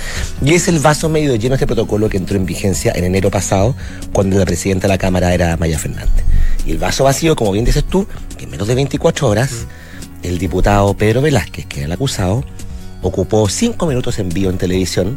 Y 0.44 0.54
es 0.54 0.68
el 0.68 0.80
vaso 0.80 1.10
medio 1.10 1.36
lleno 1.36 1.54
de 1.54 1.56
este 1.56 1.68
protocolo 1.68 2.10
que 2.10 2.18
entró 2.18 2.38
en 2.38 2.46
vigencia 2.46 2.94
en 2.96 3.04
enero 3.04 3.32
pasado, 3.32 3.76
cuando 4.14 4.38
la 4.38 4.46
presidenta 4.46 4.88
de 4.88 4.94
la 4.94 4.98
Cámara 4.98 5.34
era 5.34 5.58
Maya 5.58 5.80
Fernández. 5.80 6.24
Y 6.66 6.72
el 6.72 6.78
vaso 6.78 7.04
vacío, 7.04 7.36
como 7.36 7.52
bien 7.52 7.66
dices 7.66 7.84
tú, 7.84 8.08
que 8.38 8.44
en 8.46 8.52
menos 8.52 8.68
de 8.68 8.76
24 8.76 9.28
horas, 9.28 9.52
mm. 9.52 9.87
El 10.24 10.38
diputado 10.38 10.94
Pedro 10.96 11.22
Velázquez, 11.22 11.66
que 11.66 11.80
era 11.80 11.86
el 11.88 11.92
acusado, 11.92 12.44
ocupó 13.02 13.48
cinco 13.50 13.86
minutos 13.86 14.20
en 14.20 14.30
vivo 14.30 14.50
en 14.50 14.58
televisión 14.58 15.14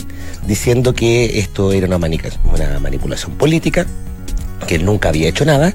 diciendo 0.46 0.94
que 0.94 1.38
esto 1.38 1.72
era 1.72 1.86
una, 1.86 1.96
una 1.96 2.78
manipulación 2.80 3.32
política, 3.32 3.86
que 4.66 4.76
él 4.76 4.84
nunca 4.84 5.08
había 5.08 5.28
hecho 5.28 5.44
nada 5.44 5.74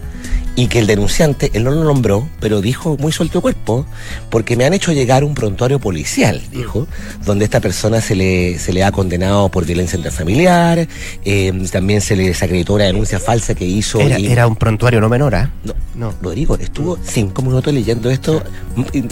y 0.55 0.67
que 0.67 0.79
el 0.79 0.87
denunciante, 0.87 1.51
él 1.53 1.63
no 1.65 1.71
lo 1.71 1.83
nombró, 1.83 2.27
pero 2.39 2.61
dijo 2.61 2.97
muy 2.97 3.11
suelto 3.11 3.41
cuerpo, 3.41 3.85
porque 4.29 4.55
me 4.55 4.65
han 4.65 4.73
hecho 4.73 4.93
llegar 4.93 5.23
un 5.23 5.35
prontuario 5.35 5.79
policial, 5.79 6.41
dijo, 6.51 6.87
donde 7.25 7.45
esta 7.45 7.59
persona 7.59 7.99
se 7.99 8.15
le, 8.15 8.57
se 8.57 8.71
le 8.71 8.83
ha 8.83 8.91
condenado 8.91 9.49
por 9.49 9.65
violencia 9.65 9.97
intrafamiliar, 9.97 10.87
eh, 11.25 11.67
también 11.71 11.99
se 12.01 12.15
le 12.15 12.27
desacreditó 12.27 12.75
una 12.75 12.85
denuncia 12.85 13.19
falsa 13.19 13.53
que 13.53 13.65
hizo. 13.65 13.99
Era, 13.99 14.17
era 14.17 14.47
un 14.47 14.55
prontuario 14.55 15.01
no 15.01 15.09
menor, 15.09 15.35
¿ah? 15.35 15.51
No, 15.63 15.73
no, 15.95 16.13
Rodrigo, 16.21 16.57
estuvo 16.57 16.97
cinco 17.03 17.41
minutos 17.41 17.73
leyendo 17.73 18.09
esto, 18.09 18.41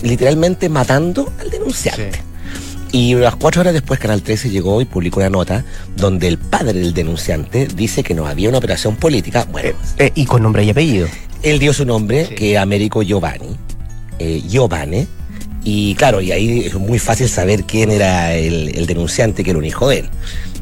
literalmente 0.02 0.70
matando 0.70 1.32
al 1.40 1.50
denunciante. 1.50 2.34
Y 2.94 3.16
unas 3.16 3.36
cuatro 3.36 3.62
horas 3.62 3.74
después 3.74 4.00
Canal 4.00 4.22
13 4.22 4.52
llegó 4.52 4.80
y 4.80 4.86
publicó 4.86 5.20
una 5.20 5.30
nota 5.32 5.66
donde 5.98 6.28
el 6.28 6.38
padre 6.38 6.74
del 6.74 6.94
denunciante 6.94 7.68
dice 7.68 8.04
que 8.04 8.14
no 8.14 8.28
había 8.28 8.50
una 8.50 8.60
operación 8.60 8.98
política. 8.98 9.48
Bueno, 9.52 9.72
eh, 9.98 10.12
y 10.14 10.26
con 10.26 10.44
nombre 10.44 10.64
y 10.64 10.70
apellido. 10.70 11.08
Él 11.44 11.60
dio 11.60 11.74
su 11.74 11.86
nombre, 11.86 12.30
que 12.30 12.54
es 12.54 12.58
Américo 12.58 13.04
Giovanni. 13.04 13.58
Eh, 14.18 14.42
Giovanni. 14.48 15.06
Y 15.66 15.96
claro, 15.96 16.22
y 16.22 16.32
ahí 16.32 16.62
es 16.66 16.76
muy 16.76 17.00
fácil 17.00 17.28
saber 17.30 17.64
quién 17.64 17.92
era 17.92 18.34
el, 18.34 18.86
denunciante, 18.86 19.44
que 19.44 19.52
era 19.52 19.60
un 19.60 19.66
hijo 19.66 19.90
de 19.90 20.00
él. 20.00 20.10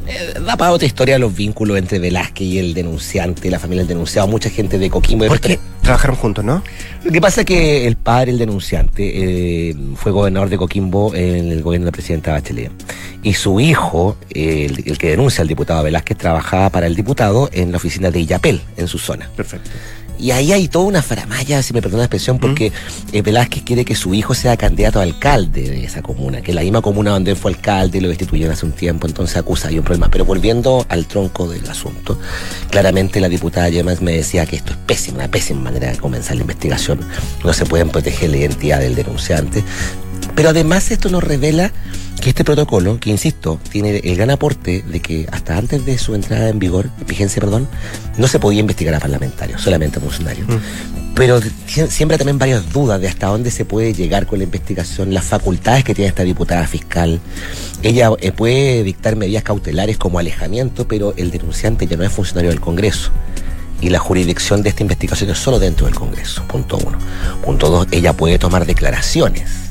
Eh, 0.06 0.34
da 0.44 0.56
para 0.56 0.72
otra 0.72 0.86
historia 0.86 1.18
los 1.18 1.34
vínculos 1.34 1.78
entre 1.78 2.00
Velázquez 2.00 2.46
y 2.46 2.58
el 2.58 2.74
denunciante, 2.74 3.48
la 3.50 3.60
familia 3.60 3.82
del 3.82 3.88
denunciado, 3.88 4.26
mucha 4.26 4.50
gente 4.50 4.78
de 4.78 4.90
Coquimbo. 4.90 5.26
Porque 5.26 5.60
trabajaron 5.82 6.16
juntos, 6.16 6.44
¿no? 6.44 6.62
Lo 7.04 7.12
que 7.12 7.20
pasa 7.20 7.42
es 7.42 7.46
que 7.46 7.86
el 7.86 7.94
padre, 7.94 8.32
el 8.32 8.38
denunciante, 8.38 9.70
eh, 9.70 9.76
fue 9.94 10.10
gobernador 10.10 10.50
de 10.50 10.56
Coquimbo 10.56 11.14
en 11.14 11.52
el 11.52 11.62
gobierno 11.62 11.86
de 11.86 11.90
la 11.90 11.92
presidenta 11.92 12.32
Bachelet. 12.32 12.72
Y 13.22 13.34
su 13.34 13.60
hijo, 13.60 14.16
el, 14.30 14.82
el 14.84 14.98
que 14.98 15.10
denuncia 15.10 15.42
al 15.42 15.48
diputado 15.48 15.84
Velázquez, 15.84 16.18
trabajaba 16.18 16.70
para 16.70 16.88
el 16.88 16.96
diputado 16.96 17.48
en 17.52 17.70
la 17.70 17.76
oficina 17.76 18.10
de 18.10 18.20
Illapel, 18.20 18.60
en 18.76 18.88
su 18.88 18.98
zona. 18.98 19.30
Perfecto. 19.36 19.70
Y 20.18 20.30
ahí 20.30 20.52
hay 20.52 20.68
toda 20.68 20.84
una 20.84 21.02
faramaya, 21.02 21.62
si 21.62 21.72
me 21.72 21.82
perdona 21.82 22.02
la 22.02 22.04
expresión, 22.04 22.38
porque 22.38 22.72
eh, 23.12 23.22
Velázquez 23.22 23.62
quiere 23.64 23.84
que 23.84 23.94
su 23.94 24.14
hijo 24.14 24.34
sea 24.34 24.56
candidato 24.56 25.00
a 25.00 25.02
alcalde 25.02 25.68
de 25.68 25.84
esa 25.84 26.02
comuna, 26.02 26.42
que 26.42 26.52
es 26.52 26.54
la 26.54 26.62
misma 26.62 26.80
comuna 26.80 27.10
donde 27.10 27.32
él 27.32 27.36
fue 27.36 27.52
alcalde 27.52 27.98
y 27.98 28.00
lo 28.00 28.08
destituyeron 28.08 28.52
hace 28.52 28.66
un 28.66 28.72
tiempo, 28.72 29.06
entonces 29.06 29.36
acusa 29.36 29.68
hay 29.68 29.78
un 29.78 29.84
problema. 29.84 30.08
Pero 30.10 30.24
volviendo 30.24 30.86
al 30.88 31.06
tronco 31.06 31.48
del 31.48 31.68
asunto, 31.68 32.18
claramente 32.70 33.20
la 33.20 33.28
diputada 33.28 33.68
Yemas 33.68 34.00
me 34.00 34.12
decía 34.12 34.46
que 34.46 34.56
esto 34.56 34.72
es 34.72 34.78
pésimo, 34.78 35.18
una 35.18 35.28
pésima 35.28 35.60
manera 35.60 35.90
de 35.90 35.98
comenzar 35.98 36.36
la 36.36 36.42
investigación. 36.42 37.00
No 37.44 37.52
se 37.52 37.66
pueden 37.66 37.90
proteger 37.90 38.30
la 38.30 38.36
identidad 38.36 38.80
del 38.80 38.94
denunciante. 38.94 39.64
Pero 40.34 40.50
además 40.50 40.90
esto 40.90 41.08
nos 41.08 41.22
revela 41.22 41.72
que 42.22 42.30
este 42.30 42.44
protocolo, 42.44 43.00
que 43.00 43.10
insisto, 43.10 43.58
tiene 43.68 43.96
el 43.96 44.16
gran 44.16 44.30
aporte 44.30 44.84
de 44.86 45.00
que 45.00 45.26
hasta 45.32 45.58
antes 45.58 45.84
de 45.84 45.98
su 45.98 46.14
entrada 46.14 46.48
en 46.50 46.60
vigor, 46.60 46.88
vigencia, 47.08 47.40
perdón, 47.40 47.66
no 48.16 48.28
se 48.28 48.38
podía 48.38 48.60
investigar 48.60 48.94
a 48.94 49.00
parlamentarios, 49.00 49.60
solamente 49.60 49.98
a 49.98 50.00
funcionarios. 50.00 50.46
Mm. 50.46 51.14
Pero 51.16 51.40
siempre 51.66 52.18
también 52.18 52.38
varias 52.38 52.72
dudas 52.72 53.00
de 53.00 53.08
hasta 53.08 53.26
dónde 53.26 53.50
se 53.50 53.64
puede 53.64 53.92
llegar 53.92 54.26
con 54.26 54.38
la 54.38 54.44
investigación, 54.44 55.12
las 55.12 55.24
facultades 55.24 55.82
que 55.82 55.96
tiene 55.96 56.08
esta 56.08 56.22
diputada 56.22 56.64
fiscal. 56.68 57.18
Ella 57.82 58.10
eh, 58.20 58.30
puede 58.30 58.84
dictar 58.84 59.16
medidas 59.16 59.42
cautelares 59.42 59.98
como 59.98 60.20
alejamiento, 60.20 60.86
pero 60.86 61.14
el 61.16 61.32
denunciante 61.32 61.88
ya 61.88 61.96
no 61.96 62.04
es 62.04 62.12
funcionario 62.12 62.50
del 62.50 62.60
Congreso 62.60 63.10
y 63.80 63.90
la 63.90 63.98
jurisdicción 63.98 64.62
de 64.62 64.68
esta 64.68 64.84
investigación 64.84 65.28
es 65.30 65.38
solo 65.38 65.58
dentro 65.58 65.86
del 65.86 65.96
Congreso, 65.96 66.44
punto 66.46 66.78
uno. 66.78 66.98
Punto 67.44 67.68
dos, 67.68 67.88
ella 67.90 68.12
puede 68.12 68.38
tomar 68.38 68.64
declaraciones 68.64 69.61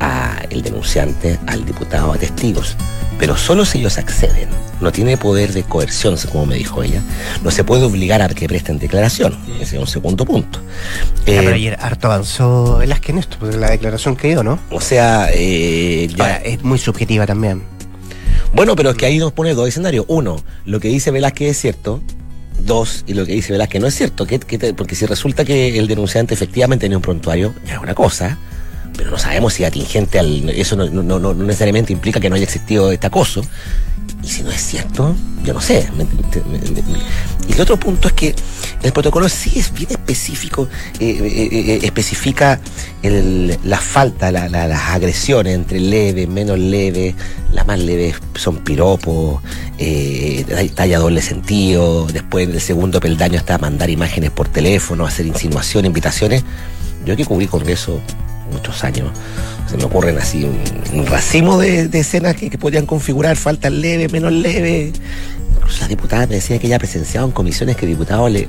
a 0.00 0.42
el 0.50 0.62
denunciante, 0.62 1.38
al 1.46 1.64
diputado, 1.64 2.12
a 2.12 2.16
testigos, 2.16 2.76
pero 3.18 3.36
solo 3.36 3.64
si 3.64 3.78
ellos 3.78 3.98
acceden. 3.98 4.48
No 4.80 4.90
tiene 4.92 5.18
poder 5.18 5.52
de 5.52 5.62
coerción, 5.62 6.16
como 6.32 6.46
me 6.46 6.54
dijo 6.54 6.82
ella. 6.82 7.02
No 7.44 7.50
se 7.50 7.64
puede 7.64 7.84
obligar 7.84 8.22
a 8.22 8.28
que 8.28 8.48
presten 8.48 8.78
declaración. 8.78 9.38
Ese 9.60 9.76
es 9.76 9.80
un 9.80 9.86
segundo 9.86 10.24
punto. 10.24 10.58
pero 11.26 11.50
eh, 11.50 11.54
ayer 11.54 11.76
harto 11.78 12.06
avanzó 12.06 12.78
Velázquez 12.78 13.10
en 13.10 13.18
esto, 13.18 13.36
porque 13.38 13.58
la 13.58 13.70
declaración 13.70 14.16
que 14.16 14.28
dio, 14.28 14.42
¿no? 14.42 14.58
O 14.70 14.80
sea, 14.80 15.28
eh, 15.34 16.08
ya... 16.16 16.36
es 16.36 16.62
muy 16.62 16.78
subjetiva 16.78 17.26
también. 17.26 17.62
Bueno, 18.54 18.74
pero 18.74 18.90
es 18.90 18.96
que 18.96 19.06
ahí 19.06 19.18
nos 19.18 19.32
pone 19.32 19.52
dos 19.52 19.68
escenarios. 19.68 20.06
Uno, 20.08 20.42
lo 20.64 20.80
que 20.80 20.88
dice 20.88 21.10
Velázquez 21.10 21.50
es 21.50 21.60
cierto, 21.60 22.00
dos, 22.58 23.04
y 23.06 23.14
lo 23.14 23.26
que 23.26 23.32
dice 23.32 23.52
Velázquez 23.52 23.80
no 23.80 23.86
es 23.86 23.94
cierto, 23.94 24.26
porque 24.76 24.94
si 24.94 25.06
resulta 25.06 25.44
que 25.44 25.78
el 25.78 25.86
denunciante 25.86 26.34
efectivamente 26.34 26.86
tenía 26.86 26.96
un 26.96 27.02
prontuario, 27.02 27.54
ya 27.66 27.74
es 27.74 27.80
una 27.80 27.94
cosa, 27.94 28.38
pero 29.00 29.12
no 29.12 29.18
sabemos 29.18 29.54
si 29.54 29.64
atingente 29.64 30.18
al. 30.18 30.50
Eso 30.50 30.76
no, 30.76 31.32
necesariamente 31.32 31.90
implica 31.90 32.20
que 32.20 32.28
no 32.28 32.36
haya 32.36 32.44
existido 32.44 32.92
este 32.92 33.06
acoso. 33.06 33.42
Y 34.22 34.28
si 34.28 34.42
no 34.42 34.50
es 34.50 34.60
cierto, 34.60 35.16
yo 35.42 35.54
no 35.54 35.60
sé. 35.62 35.88
y 37.48 37.52
el 37.54 37.60
otro 37.62 37.78
punto 37.78 38.08
es 38.08 38.12
que 38.12 38.34
el 38.82 38.92
protocolo 38.92 39.26
sí 39.30 39.58
es 39.58 39.72
bien 39.72 39.90
específico, 39.90 40.68
eh, 40.98 41.18
eh, 41.18 41.48
eh, 41.50 41.80
especifica 41.82 42.60
la 43.02 43.78
falta, 43.78 44.30
las 44.30 44.82
agresiones 44.90 45.54
entre 45.54 45.80
leve, 45.80 46.26
menos 46.26 46.58
leve. 46.58 47.14
Las 47.52 47.66
más 47.66 47.78
leves 47.78 48.16
son 48.34 48.58
piropos, 48.58 49.40
talla 50.74 50.98
doble 50.98 51.22
sentido. 51.22 52.06
Después, 52.06 52.46
en 52.46 52.54
el 52.54 52.60
segundo 52.60 53.00
peldaño 53.00 53.38
está 53.38 53.56
mandar 53.56 53.88
imágenes 53.88 54.30
por 54.30 54.48
teléfono, 54.48 55.06
hacer 55.06 55.24
insinuaciones, 55.24 55.88
invitaciones. 55.88 56.44
Yo 57.06 57.16
que 57.16 57.24
cubrí 57.24 57.46
con 57.46 57.66
eso 57.66 57.98
muchos 58.50 58.82
años. 58.84 59.10
Se 59.68 59.76
me 59.76 59.84
ocurren 59.84 60.18
así 60.18 60.44
un, 60.44 61.06
racimo 61.06 61.58
de, 61.58 61.88
escenas 61.92 62.36
que, 62.36 62.50
podrían 62.58 62.86
configurar 62.86 63.36
faltas 63.36 63.72
leves, 63.72 64.12
menos 64.12 64.32
leves. 64.32 64.92
Incluso 65.56 65.80
la 65.82 65.88
diputada 65.88 66.26
me 66.26 66.36
decía 66.36 66.58
que 66.58 66.78
presenciado 66.78 67.26
en 67.26 67.32
comisiones 67.32 67.76
que 67.76 67.86
diputados 67.86 68.30
le, 68.30 68.48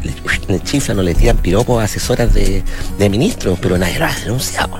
chiflan 0.64 1.00
o 1.00 1.04
le 1.04 1.14
tiran 1.14 1.38
piropos 1.38 1.82
a 1.82 1.86
asesoras 1.86 2.34
de, 2.34 2.64
ministros, 3.10 3.60
pero 3.62 3.78
nadie 3.78 4.00
lo 4.00 4.06
ha 4.06 4.16
denunciado. 4.16 4.80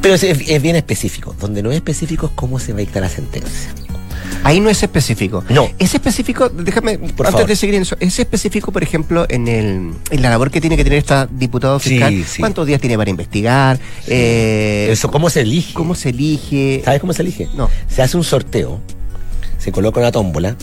Pero 0.00 0.14
es, 0.14 0.22
es, 0.22 0.62
bien 0.62 0.76
específico. 0.76 1.34
Donde 1.40 1.62
no 1.62 1.70
es 1.70 1.76
específico 1.76 2.26
es 2.26 2.32
cómo 2.34 2.58
se 2.58 2.72
va 2.72 2.78
a 2.78 2.80
dictar 2.80 3.02
la 3.02 3.08
sentencia. 3.08 3.70
Ahí 4.46 4.60
no 4.60 4.70
es 4.70 4.80
específico. 4.80 5.42
No. 5.48 5.68
Es 5.76 5.92
específico, 5.94 6.48
déjame, 6.48 7.00
antes 7.24 7.46
de 7.48 7.56
seguir 7.56 7.74
en 7.74 7.82
eso, 7.82 7.96
es 7.98 8.16
específico, 8.20 8.70
por 8.70 8.84
ejemplo, 8.84 9.26
en, 9.28 9.48
el, 9.48 9.92
en 10.10 10.22
la 10.22 10.30
labor 10.30 10.52
que 10.52 10.60
tiene 10.60 10.76
que 10.76 10.84
tener 10.84 11.00
esta 11.00 11.26
diputado 11.26 11.80
fiscal. 11.80 12.24
¿Cuántos 12.38 12.64
días 12.64 12.80
tiene 12.80 12.96
para 12.96 13.10
investigar? 13.10 13.80
Eh, 14.06 14.88
eso, 14.92 15.10
¿cómo 15.10 15.30
se 15.30 15.40
elige? 15.40 15.74
¿Cómo 15.74 15.96
se 15.96 16.10
elige? 16.10 16.82
¿Sabes 16.84 17.00
cómo 17.00 17.12
se 17.12 17.22
elige? 17.22 17.48
No. 17.56 17.68
Se 17.88 18.02
hace 18.02 18.16
un 18.16 18.22
sorteo, 18.22 18.80
se 19.58 19.72
coloca 19.72 19.98
una 19.98 20.12
tómbola, 20.12 20.56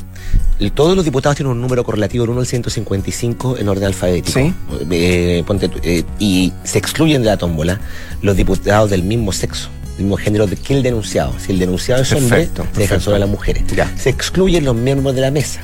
todos 0.74 0.96
los 0.96 1.04
diputados 1.04 1.36
tienen 1.36 1.52
un 1.52 1.60
número 1.60 1.84
correlativo 1.84 2.24
del 2.24 2.32
1 2.32 2.40
al 2.40 2.48
155 2.48 3.58
en 3.58 3.68
orden 3.68 3.84
alfabético. 3.84 4.40
¿Sí? 4.40 4.54
Eh, 4.92 5.44
eh, 5.84 6.04
y 6.20 6.54
se 6.64 6.78
excluyen 6.78 7.22
de 7.22 7.28
la 7.28 7.38
tómbola 7.38 7.82
los 8.22 8.38
diputados 8.38 8.90
del 8.90 9.04
mismo 9.04 9.34
sexo 9.34 9.70
mismo 9.98 10.18
género 10.18 10.48
que 10.48 10.74
el 10.74 10.84
denunciado. 10.84 11.34
Si 11.40 11.52
el 11.52 11.60
denunciado 11.60 12.02
es 12.02 12.12
hombre, 12.12 12.50
dejan 12.76 13.02
solo 13.02 13.16
a 13.18 13.20
las 13.20 13.30
mujeres. 13.30 13.64
Se 13.98 14.10
excluyen 14.10 14.66
los 14.66 14.76
miembros 14.76 15.16
de 15.16 15.22
la 15.22 15.32
mesa. 15.32 15.62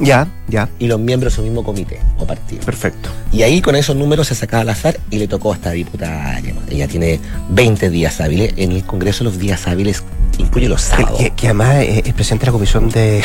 Ya, 0.00 0.26
ya. 0.48 0.68
Y 0.78 0.86
los 0.86 0.98
miembros 0.98 1.32
de 1.32 1.36
su 1.36 1.42
mismo 1.42 1.62
comité 1.62 2.00
o 2.18 2.26
partido. 2.26 2.62
Perfecto. 2.64 3.10
Y 3.30 3.42
ahí 3.42 3.60
con 3.60 3.76
esos 3.76 3.94
números 3.94 4.28
se 4.28 4.34
sacaba 4.34 4.62
al 4.62 4.68
azar 4.70 4.98
y 5.10 5.18
le 5.18 5.28
tocó 5.28 5.52
a 5.52 5.56
esta 5.56 5.70
diputada. 5.70 6.40
Ella 6.70 6.88
tiene 6.88 7.20
20 7.50 7.90
días 7.90 8.20
hábiles. 8.20 8.54
En 8.56 8.72
el 8.72 8.84
Congreso 8.84 9.22
los 9.24 9.38
días 9.38 9.66
hábiles 9.68 10.02
incluye 10.38 10.68
los 10.68 10.82
sábados. 10.82 11.20
Que, 11.36 11.46
además 11.46 11.76
es, 11.82 12.12
presidente 12.14 12.46
de 12.46 12.46
la 12.46 12.52
Comisión 12.52 12.88
de, 12.88 13.22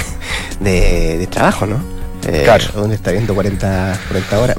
de, 0.60 1.28
Trabajo, 1.32 1.66
¿no? 1.66 1.80
Eh, 2.28 2.42
claro. 2.44 2.66
Donde 2.76 2.96
está 2.96 3.12
viendo 3.12 3.34
40, 3.34 4.00
40 4.10 4.40
horas. 4.40 4.58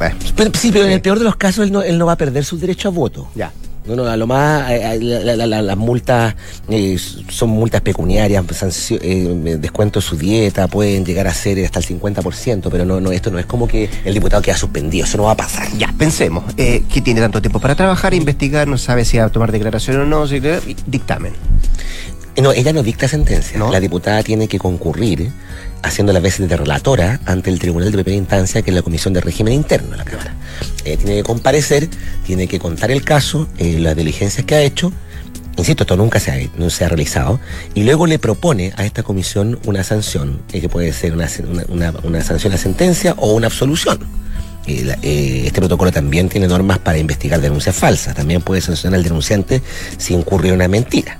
sí, 0.55 0.71
pero 0.73 0.87
en 0.87 0.93
el 0.93 1.01
peor 1.01 1.19
de 1.19 1.25
los 1.25 1.37
casos 1.37 1.67
él 1.67 1.73
no, 1.73 1.83
él 1.83 1.99
no 1.99 2.07
va 2.07 2.13
a 2.13 2.17
perder 2.17 2.45
su 2.45 2.59
derecho 2.59 2.89
a 2.89 2.91
voto. 2.91 3.29
Ya. 3.35 3.53
No, 3.89 3.97
no, 3.97 4.07
a 4.07 4.17
lo 4.19 4.27
más, 4.27 4.71
eh, 4.71 4.99
eh, 5.01 5.37
las 5.37 5.77
multas 5.79 6.35
eh, 6.69 6.99
son 7.31 7.49
multas 7.49 7.81
pecuniarias, 7.81 8.45
descuento 8.47 10.01
de 10.01 10.05
su 10.05 10.17
dieta, 10.17 10.69
pueden 10.69 11.07
llegar 11.07 11.27
a 11.27 11.33
ser 11.33 11.65
hasta 11.65 11.79
el 11.79 11.87
50%, 11.87 12.69
pero 12.71 12.85
no, 12.85 13.01
no, 13.01 13.13
esto 13.13 13.31
no 13.31 13.39
es 13.39 13.47
como 13.47 13.67
que 13.67 13.89
el 14.05 14.13
diputado 14.13 14.43
queda 14.43 14.59
suspendido, 14.59 15.07
eso 15.07 15.17
no 15.17 15.25
va 15.25 15.33
a 15.33 15.37
pasar. 15.37 15.69
Ya, 15.79 15.93
pensemos, 15.97 16.45
eh, 16.59 16.83
que 16.93 17.01
tiene 17.01 17.23
tanto 17.23 17.41
tiempo 17.41 17.61
para 17.61 17.75
trabajar, 17.75 18.13
investigar, 18.13 18.69
no 18.69 18.77
sabe 18.77 19.07
si 19.07 19.17
va 19.17 19.25
a 19.25 19.29
tomar 19.31 19.53
declaración 19.53 19.97
o 20.01 20.05
no, 20.05 20.27
dictamen. 20.27 21.33
No, 22.41 22.53
ella 22.53 22.73
no 22.73 22.85
dicta 22.85 23.09
sentencia. 23.09 23.59
La 23.59 23.81
diputada 23.81 24.23
tiene 24.23 24.47
que 24.47 24.59
concurrir 24.59 25.31
haciendo 25.83 26.13
las 26.13 26.23
veces 26.23 26.49
de 26.49 26.57
relatora 26.57 27.21
ante 27.25 27.51
el 27.51 27.59
Tribunal 27.59 27.91
de 27.91 28.05
Primera 28.05 28.17
Instancia, 28.17 28.63
que 28.63 28.71
es 28.71 28.75
la 28.75 28.83
Comisión 28.83 29.13
de 29.13 29.21
Régimen 29.21 29.55
Interno 29.55 29.91
de 29.91 29.97
la 29.97 30.05
Cámara. 30.05 30.35
Eh, 30.85 30.97
tiene 30.97 31.17
que 31.17 31.23
comparecer, 31.25 31.89
tiene 32.25 32.47
que 32.47 32.61
contar 32.61 32.93
el 32.93 33.03
caso, 33.03 33.49
eh, 33.59 33.79
las 33.81 33.97
diligencias 33.97 34.47
que 34.47 34.55
ha 34.55 34.63
hecho. 34.63 34.93
Insisto, 35.57 35.83
esto 35.83 35.97
nunca 35.97 36.21
se 36.21 36.31
ha, 36.31 36.39
no 36.57 36.71
se 36.71 36.85
ha 36.85 36.89
realizado. 36.89 37.41
Y 37.75 37.83
luego 37.83 38.07
le 38.07 38.21
propone 38.21 38.73
a 38.77 38.85
esta 38.85 39.03
comisión 39.03 39.59
una 39.65 39.83
sanción, 39.83 40.41
eh, 40.53 40.61
que 40.61 40.69
puede 40.69 40.93
ser 40.93 41.15
una, 41.15 41.29
una, 41.69 41.93
una 42.05 42.23
sanción 42.23 42.53
a 42.53 42.57
sentencia 42.57 43.15
o 43.19 43.33
una 43.33 43.49
absolución. 43.49 43.99
Eh, 44.69 45.47
este 45.47 45.61
protocolo 45.61 45.91
también 45.91 46.29
tiene 46.29 46.47
normas 46.47 46.79
para 46.79 46.99
investigar 46.99 47.41
denuncias 47.41 47.75
falsas. 47.75 48.15
También 48.15 48.43
puede 48.43 48.61
sancionar 48.61 48.99
al 48.99 49.05
denunciante 49.05 49.63
si 49.97 50.15
incurrió 50.15 50.51
en 50.51 50.57
una 50.57 50.69
mentira. 50.69 51.19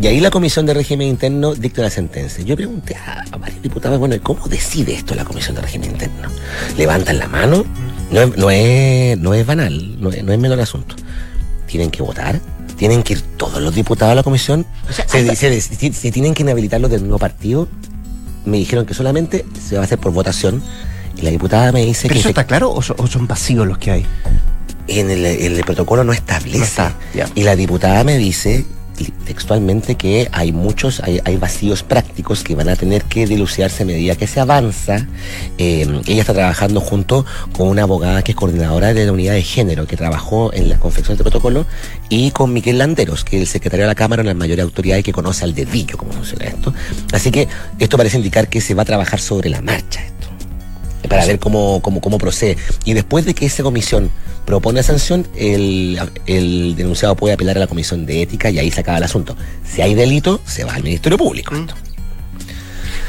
Y 0.00 0.06
ahí 0.06 0.20
la 0.20 0.30
Comisión 0.30 0.66
de 0.66 0.74
Régimen 0.74 1.08
Interno 1.08 1.54
dicta 1.54 1.82
la 1.82 1.90
sentencia. 1.90 2.44
Yo 2.44 2.56
pregunté 2.56 2.96
a, 2.96 3.24
varios 3.36 3.62
diputados, 3.62 3.98
bueno, 3.98 4.16
¿cómo 4.22 4.46
decide 4.48 4.94
esto 4.94 5.14
la 5.14 5.24
Comisión 5.24 5.56
de 5.56 5.62
Régimen 5.62 5.90
Interno? 5.90 6.28
¿Levantan 6.76 7.18
la 7.18 7.28
mano? 7.28 7.64
No 8.10 8.20
es, 8.20 8.36
no 8.36 8.50
es, 8.50 9.18
no 9.18 9.34
es 9.34 9.46
banal, 9.46 10.00
no 10.00 10.10
es, 10.10 10.22
no 10.22 10.32
es 10.32 10.38
menor 10.38 10.60
asunto. 10.60 10.94
¿Tienen 11.66 11.90
que 11.90 12.02
votar? 12.02 12.40
¿Tienen 12.76 13.02
que 13.02 13.14
ir 13.14 13.22
todos 13.36 13.60
los 13.60 13.74
diputados 13.74 14.12
a 14.12 14.14
la 14.14 14.22
comisión? 14.22 14.64
se, 14.88 15.60
se, 15.60 16.10
tienen 16.12 16.34
que 16.34 16.42
inhabilitar 16.42 16.80
los 16.80 16.90
del 16.90 17.02
mismo 17.02 17.18
partido? 17.18 17.68
Me 18.44 18.56
dijeron 18.56 18.86
que 18.86 18.94
solamente 18.94 19.44
se 19.60 19.74
va 19.74 19.82
a 19.82 19.84
hacer 19.84 19.98
por 19.98 20.12
votación. 20.12 20.62
Y 21.18 21.22
la 21.22 21.30
diputada 21.30 21.72
me 21.72 21.84
dice 21.84 22.08
que. 22.08 22.18
¿Eso 22.18 22.28
está 22.28 22.44
claro 22.44 22.72
o 22.72 22.80
son, 22.82 23.26
vacíos 23.26 23.66
los 23.66 23.78
que 23.78 23.90
hay? 23.90 24.06
En 24.86 25.10
el, 25.10 25.60
protocolo 25.64 26.04
no 26.04 26.12
establece. 26.12 26.82
Y 27.34 27.42
la 27.42 27.56
diputada 27.56 28.04
me 28.04 28.16
dice 28.16 28.64
textualmente 29.24 29.94
que 29.94 30.28
hay 30.32 30.50
muchos, 30.50 31.00
hay, 31.00 31.36
vacíos 31.36 31.84
prácticos 31.84 32.42
que 32.42 32.56
van 32.56 32.68
a 32.68 32.74
tener 32.74 33.04
que 33.04 33.26
dilucidarse 33.26 33.84
a 33.84 33.86
medida 33.86 34.16
que 34.16 34.26
se 34.26 34.40
avanza. 34.40 35.06
Eh, 35.56 35.86
ella 36.06 36.20
está 36.20 36.34
trabajando 36.34 36.80
junto 36.80 37.24
con 37.56 37.68
una 37.68 37.82
abogada 37.82 38.22
que 38.22 38.32
es 38.32 38.36
coordinadora 38.36 38.94
de 38.94 39.06
la 39.06 39.12
unidad 39.12 39.34
de 39.34 39.42
género, 39.42 39.86
que 39.86 39.96
trabajó 39.96 40.52
en 40.52 40.68
la 40.68 40.78
confección 40.78 41.16
del 41.16 41.24
protocolo, 41.24 41.66
y 42.08 42.30
con 42.32 42.52
Miquel 42.52 42.78
Landeros, 42.78 43.24
que 43.24 43.36
es 43.36 43.42
el 43.42 43.48
secretario 43.48 43.84
de 43.84 43.88
la 43.88 43.94
Cámara, 43.94 44.22
una 44.22 44.34
mayor 44.34 44.60
autoridad 44.60 44.96
y 44.96 45.02
que 45.02 45.12
conoce 45.12 45.44
al 45.44 45.54
dedillo 45.54 45.96
cómo 45.96 46.12
funciona 46.12 46.46
esto. 46.46 46.74
Así 47.12 47.30
que 47.30 47.46
esto 47.78 47.96
parece 47.96 48.16
indicar 48.16 48.48
que 48.48 48.60
se 48.60 48.74
va 48.74 48.82
a 48.82 48.86
trabajar 48.86 49.20
sobre 49.20 49.48
la 49.48 49.62
marcha 49.62 50.00
para 51.08 51.26
ver 51.26 51.38
cómo, 51.38 51.80
cómo, 51.82 52.00
cómo 52.00 52.18
procede. 52.18 52.56
Y 52.84 52.94
después 52.94 53.24
de 53.24 53.34
que 53.34 53.46
esa 53.46 53.62
comisión 53.62 54.10
propone 54.44 54.82
sanción, 54.82 55.26
el, 55.36 56.00
el, 56.26 56.74
denunciado 56.74 57.14
puede 57.14 57.34
apelar 57.34 57.56
a 57.56 57.60
la 57.60 57.66
comisión 57.66 58.06
de 58.06 58.22
ética 58.22 58.50
y 58.50 58.58
ahí 58.58 58.70
se 58.70 58.80
acaba 58.80 58.98
el 58.98 59.04
asunto. 59.04 59.36
Si 59.64 59.82
hay 59.82 59.94
delito, 59.94 60.40
se 60.46 60.64
va 60.64 60.74
al 60.74 60.82
Ministerio 60.82 61.18
Público. 61.18 61.54
Mm. 61.54 61.66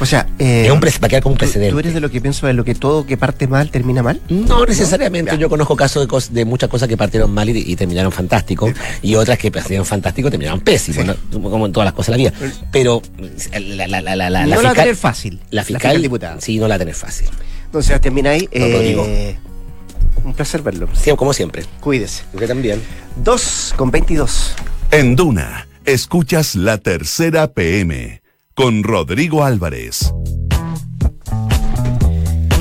O 0.00 0.06
sea, 0.06 0.26
eh, 0.38 0.64
es 0.64 0.70
un 0.70 0.80
va 0.80 0.88
a 1.02 1.08
quedar 1.08 1.22
como 1.22 1.34
un 1.34 1.38
precedente. 1.38 1.72
¿Tú 1.72 1.78
eres 1.78 1.92
de 1.92 2.00
lo 2.00 2.10
que 2.10 2.22
pienso 2.22 2.46
de 2.46 2.54
lo 2.54 2.64
que 2.64 2.74
todo 2.74 3.04
que 3.04 3.18
parte 3.18 3.46
mal 3.46 3.70
termina 3.70 4.02
mal? 4.02 4.20
No 4.30 4.64
necesariamente. 4.64 5.36
Yo 5.36 5.50
conozco 5.50 5.76
casos 5.76 6.08
de, 6.08 6.34
de, 6.40 6.44
muchas 6.46 6.70
cosas 6.70 6.88
que 6.88 6.96
partieron 6.96 7.30
mal 7.32 7.50
y, 7.50 7.76
terminaron 7.76 8.10
fantástico 8.10 8.72
y 9.02 9.14
otras 9.14 9.38
que 9.38 9.50
partieron 9.50 9.84
fantástico 9.84 10.28
y 10.28 10.30
terminaron 10.30 10.60
pésimo, 10.60 11.14
como 11.30 11.66
en 11.66 11.72
todas 11.72 11.84
las 11.84 11.92
cosas 11.92 12.16
de 12.16 12.22
la 12.22 12.30
vida. 12.30 12.52
Pero 12.72 13.02
la, 13.60 13.86
la, 13.86 14.00
la, 14.00 14.16
la, 14.16 14.46
no 14.46 14.56
la, 14.56 14.62
va 14.62 14.70
a 14.70 14.74
tener 14.74 14.96
fácil. 14.96 15.38
La 15.50 15.64
fiscal, 15.64 16.00
diputada. 16.00 16.40
Sí, 16.40 16.56
no 16.56 16.62
la 16.62 16.68
va 16.70 16.76
a 16.76 16.78
tener 16.78 16.94
fácil. 16.94 17.28
Entonces, 17.70 18.00
termina 18.00 18.30
ahí. 18.30 18.48
Eh, 18.50 19.36
un 20.24 20.34
placer 20.34 20.60
verlo. 20.60 20.88
Sí, 20.92 21.12
como 21.16 21.32
siempre. 21.32 21.64
Cuídese. 21.78 22.24
Usted 22.32 22.48
también. 22.48 22.82
2 23.22 23.74
con 23.76 23.92
22. 23.92 24.56
En 24.90 25.14
Duna, 25.14 25.68
escuchas 25.84 26.56
la 26.56 26.78
tercera 26.78 27.52
PM 27.52 28.22
con 28.54 28.82
Rodrigo 28.82 29.44
Álvarez. 29.44 30.12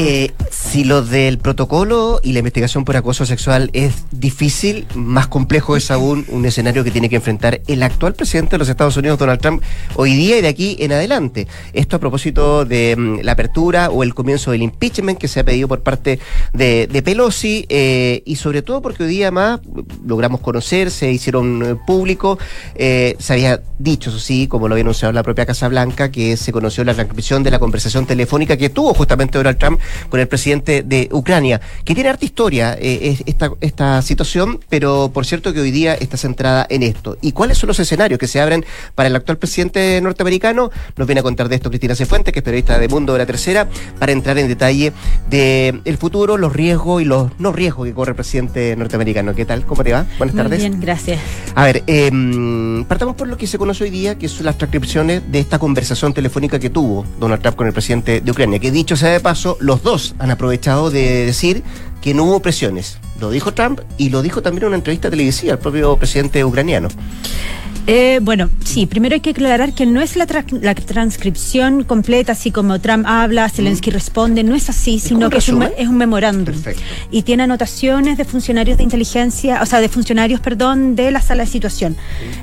Eh, 0.01 0.31
si 0.49 0.85
lo 0.85 1.01
del 1.01 1.39
protocolo 1.39 2.21
y 2.23 2.31
la 2.31 2.39
investigación 2.39 2.85
por 2.85 2.95
acoso 2.95 3.25
sexual 3.25 3.69
es 3.73 4.05
difícil, 4.11 4.87
más 4.95 5.27
complejo 5.27 5.75
es 5.75 5.91
aún 5.91 6.25
un 6.29 6.45
escenario 6.45 6.85
que 6.85 6.91
tiene 6.91 7.09
que 7.09 7.17
enfrentar 7.17 7.59
el 7.67 7.83
actual 7.83 8.13
presidente 8.13 8.51
de 8.51 8.59
los 8.59 8.69
Estados 8.69 8.95
Unidos, 8.95 9.19
Donald 9.19 9.41
Trump, 9.41 9.61
hoy 9.95 10.13
día 10.13 10.37
y 10.37 10.41
de 10.41 10.47
aquí 10.47 10.77
en 10.79 10.93
adelante. 10.93 11.47
Esto 11.73 11.97
a 11.97 11.99
propósito 11.99 12.63
de 12.63 12.95
mm, 12.97 13.19
la 13.23 13.33
apertura 13.33 13.89
o 13.89 14.03
el 14.03 14.13
comienzo 14.13 14.51
del 14.51 14.61
impeachment 14.61 15.19
que 15.19 15.27
se 15.27 15.41
ha 15.41 15.43
pedido 15.43 15.67
por 15.67 15.81
parte 15.81 16.19
de, 16.53 17.01
Pelosi 17.03 17.65
eh, 17.67 18.23
y 18.25 18.37
sobre 18.37 18.61
todo 18.61 18.81
porque 18.81 19.03
hoy 19.03 19.09
día 19.09 19.31
más 19.31 19.59
logramos 20.05 20.39
conocer, 20.39 20.91
se 20.91 21.11
hicieron 21.11 21.61
eh, 21.65 21.75
público, 21.85 22.39
eh, 22.75 23.17
se 23.19 23.33
había 23.33 23.61
dicho, 23.79 24.11
eso 24.11 24.19
sí, 24.19 24.47
como 24.47 24.69
lo 24.69 24.75
había 24.75 24.83
anunciado 24.83 25.11
la 25.11 25.23
propia 25.23 25.45
Casa 25.45 25.67
Blanca, 25.67 26.09
que 26.09 26.37
se 26.37 26.53
conoció 26.53 26.85
la 26.85 26.93
transcripción 26.93 27.43
de 27.43 27.51
la 27.51 27.59
conversación 27.59 28.05
telefónica 28.05 28.55
que 28.55 28.69
tuvo 28.69 28.93
justamente 28.93 29.37
Donald 29.37 29.57
Trump 29.57 29.79
con 30.09 30.19
el 30.19 30.27
presidente 30.27 30.83
de 30.83 31.09
Ucrania, 31.11 31.61
que 31.85 31.93
tiene 31.93 32.09
harta 32.09 32.25
historia 32.25 32.77
eh, 32.79 33.17
esta, 33.25 33.51
esta 33.61 34.01
situación, 34.01 34.59
pero 34.69 35.11
por 35.13 35.25
cierto 35.25 35.53
que 35.53 35.59
hoy 35.59 35.71
día 35.71 35.93
está 35.93 36.17
centrada 36.17 36.65
en 36.69 36.83
esto. 36.83 37.17
¿Y 37.21 37.31
cuáles 37.31 37.57
son 37.57 37.67
los 37.67 37.79
escenarios 37.79 38.19
que 38.19 38.27
se 38.27 38.39
abren 38.39 38.65
para 38.95 39.07
el 39.07 39.15
actual 39.15 39.37
presidente 39.37 39.99
norteamericano? 40.01 40.71
Nos 40.95 41.07
viene 41.07 41.19
a 41.19 41.23
contar 41.23 41.49
de 41.49 41.55
esto 41.55 41.69
Cristina 41.69 41.95
Cefuentes, 41.95 42.33
que 42.33 42.39
es 42.39 42.43
periodista 42.43 42.79
de 42.79 42.87
Mundo 42.87 43.13
de 43.13 43.19
la 43.19 43.25
Tercera, 43.25 43.67
para 43.99 44.11
entrar 44.11 44.37
en 44.37 44.47
detalle 44.47 44.93
de 45.29 45.81
el 45.85 45.97
futuro, 45.97 46.37
los 46.37 46.53
riesgos 46.53 47.01
y 47.01 47.05
los 47.05 47.31
no 47.39 47.51
riesgos 47.51 47.87
que 47.87 47.93
corre 47.93 48.11
el 48.11 48.15
presidente 48.15 48.75
norteamericano. 48.75 49.33
¿Qué 49.33 49.45
tal? 49.45 49.65
¿Cómo 49.65 49.83
te 49.83 49.93
va? 49.93 50.05
Buenas 50.17 50.35
Muy 50.35 50.43
tardes. 50.43 50.59
Bien, 50.59 50.79
gracias. 50.79 51.19
A 51.55 51.65
ver, 51.65 51.83
eh, 51.87 52.11
partamos 52.87 53.15
por 53.15 53.27
lo 53.27 53.37
que 53.37 53.47
se 53.47 53.57
conoce 53.57 53.83
hoy 53.83 53.89
día, 53.89 54.17
que 54.17 54.27
son 54.27 54.45
las 54.45 54.57
transcripciones 54.57 55.23
de 55.31 55.39
esta 55.39 55.59
conversación 55.59 56.13
telefónica 56.13 56.59
que 56.59 56.69
tuvo 56.69 57.05
Donald 57.19 57.41
Trump 57.41 57.57
con 57.57 57.67
el 57.67 57.73
presidente 57.73 58.21
de 58.21 58.31
Ucrania, 58.31 58.59
que 58.59 58.71
dicho 58.71 58.95
sea 58.95 59.09
de 59.09 59.19
paso, 59.19 59.57
los 59.59 59.78
dos 59.83 60.15
han 60.19 60.31
aprovechado 60.31 60.49
aprovechado 60.49 60.91
de 60.91 61.25
decir 61.25 61.63
que 62.01 62.13
no 62.13 62.23
hubo 62.25 62.41
presiones. 62.41 62.97
Lo 63.19 63.29
dijo 63.29 63.53
Trump 63.53 63.81
y 63.97 64.09
lo 64.09 64.21
dijo 64.21 64.41
también 64.41 64.63
en 64.63 64.67
una 64.69 64.77
entrevista 64.77 65.09
televisiva 65.09 65.53
al 65.53 65.59
propio 65.59 65.97
presidente 65.97 66.43
ucraniano. 66.45 66.87
Eh, 67.91 68.19
bueno, 68.21 68.51
sí, 68.63 68.85
primero 68.85 69.15
hay 69.15 69.19
que 69.19 69.31
aclarar 69.31 69.73
que 69.73 69.87
no 69.87 69.99
es 69.99 70.15
la, 70.15 70.27
la 70.61 70.75
transcripción 70.75 71.83
completa, 71.83 72.33
así 72.33 72.51
como 72.51 72.79
Trump 72.79 73.03
habla, 73.07 73.49
Zelensky 73.49 73.89
mm. 73.89 73.93
responde, 73.93 74.43
no 74.43 74.53
es 74.53 74.69
así, 74.69 74.99
sino 74.99 75.31
que 75.31 75.39
es 75.39 75.49
un, 75.49 75.63
es 75.63 75.87
un 75.87 75.97
memorándum. 75.97 76.53
Y 77.09 77.23
tiene 77.23 77.41
anotaciones 77.41 78.15
de 78.19 78.25
funcionarios 78.25 78.77
de 78.77 78.83
inteligencia, 78.83 79.63
o 79.63 79.65
sea, 79.65 79.81
de 79.81 79.89
funcionarios, 79.89 80.39
perdón, 80.39 80.95
de 80.95 81.09
la 81.09 81.19
sala 81.19 81.45
de 81.45 81.49
situación. 81.49 81.97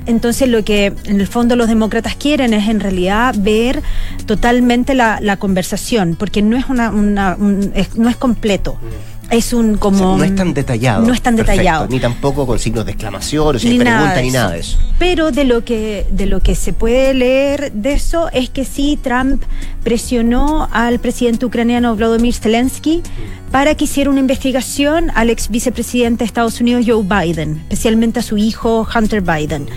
Entonces, 0.05 0.49
lo 0.49 0.65
que 0.65 0.87
en 1.05 1.21
el 1.21 1.27
fondo 1.27 1.55
los 1.55 1.69
demócratas 1.69 2.15
quieren 2.15 2.53
es 2.53 2.67
en 2.67 2.81
realidad 2.81 3.33
ver 3.37 3.81
totalmente 4.25 4.95
la, 4.95 5.19
la 5.21 5.37
conversación, 5.37 6.17
porque 6.19 6.41
no 6.41 6.57
es, 6.57 6.65
una, 6.67 6.89
una 6.89 7.37
no 7.37 8.09
es 8.09 8.17
completo. 8.17 8.73
Mm 8.73 9.16
es 9.29 9.53
un 9.53 9.77
como 9.77 10.17
no 10.17 10.23
es 10.23 10.35
tan 10.35 10.53
detallado. 10.53 11.05
No 11.05 11.13
es 11.13 11.21
tan 11.21 11.35
detallado. 11.35 11.87
ni 11.89 11.99
tampoco 11.99 12.47
con 12.47 12.59
signos 12.59 12.85
de 12.85 12.91
exclamación 12.91 13.55
o 13.55 13.59
sin 13.59 13.79
pregunta 13.79 14.21
ni 14.21 14.31
nada 14.31 14.51
de 14.51 14.59
eso. 14.59 14.77
Pero 14.99 15.31
de 15.31 15.43
lo 15.43 15.63
que 15.63 16.05
de 16.11 16.25
lo 16.25 16.39
que 16.39 16.55
se 16.55 16.73
puede 16.73 17.13
leer 17.13 17.71
de 17.73 17.93
eso 17.93 18.29
es 18.31 18.49
que 18.49 18.65
sí 18.65 18.97
Trump 19.01 19.43
presionó 19.83 20.69
al 20.71 20.99
presidente 20.99 21.45
ucraniano 21.45 21.95
Vladimir 21.95 22.33
Zelensky 22.33 23.03
para 23.51 23.75
que 23.75 23.85
hiciera 23.85 24.09
una 24.09 24.19
investigación 24.19 25.11
al 25.15 25.29
ex 25.29 25.49
vicepresidente 25.49 26.19
de 26.19 26.25
Estados 26.25 26.59
Unidos 26.61 26.85
Joe 26.87 27.03
Biden 27.03 27.61
especialmente 27.69 28.19
a 28.19 28.23
su 28.23 28.37
hijo 28.37 28.87
Hunter 28.93 29.21
Biden. 29.21 29.67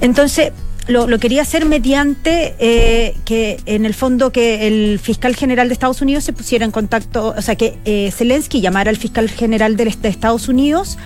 Entonces 0.00 0.52
lo, 0.88 1.18
quería 1.18 1.42
hacer 1.42 1.66
mediante 1.66 2.54
eh, 2.58 3.16
que 3.24 3.60
en 3.66 3.84
el 3.84 3.94
fondo 3.94 4.30
que 4.30 4.68
el 4.68 4.98
fiscal 4.98 5.34
general 5.34 5.68
de 5.68 5.74
Estados 5.74 6.00
Unidos 6.00 6.24
se 6.24 6.32
pusiera 6.32 6.64
en 6.64 6.70
contacto, 6.70 7.34
o 7.36 7.42
sea 7.42 7.56
que 7.56 7.78
eh, 7.84 8.10
Zelensky 8.12 8.60
llamara 8.60 8.90
al 8.90 8.96
fiscal 8.96 9.28
general 9.28 9.76
de, 9.76 9.86
Estados 9.86 10.48
Unidos 10.48 10.98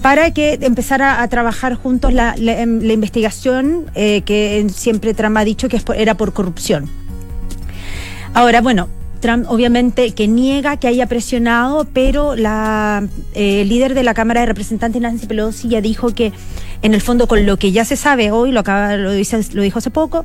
para 0.00 0.32
que 0.32 0.58
empezara 0.62 1.22
a 1.22 1.28
trabajar 1.28 1.74
juntos 1.74 2.12
la, 2.12 2.34
em, 2.36 2.82
investigación 2.90 3.86
eh, 3.94 4.22
que 4.22 4.66
siempre 4.72 5.14
Trump 5.14 5.36
ha 5.36 5.44
dicho 5.44 5.68
que 5.68 5.80
era 5.96 6.14
por 6.14 6.32
corrupción. 6.32 6.88
Ahora, 8.32 8.60
bueno, 8.60 8.88
Trump 9.20 9.46
obviamente 9.48 10.12
que 10.12 10.28
niega 10.28 10.76
que 10.76 10.88
haya 10.88 11.06
presionado, 11.06 11.86
pero 11.92 12.36
la 12.36 13.06
líder 13.34 13.94
de 13.94 14.02
la 14.02 14.14
Cámara 14.14 14.40
de 14.40 14.46
Representantes 14.46 15.00
Nancy 15.00 15.26
Pelosi 15.26 15.68
ya 15.68 15.80
dijo 15.80 16.14
que 16.14 16.32
en 16.82 16.94
el 16.94 17.00
fondo 17.00 17.26
con 17.26 17.46
lo 17.46 17.56
que 17.56 17.72
ya 17.72 17.84
se 17.84 17.96
sabe 17.96 18.30
hoy, 18.30 18.52
lo, 18.52 18.60
acaba, 18.60 18.96
lo, 18.96 19.12
dice, 19.12 19.40
lo 19.52 19.62
dijo 19.62 19.78
hace 19.78 19.90
poco, 19.90 20.24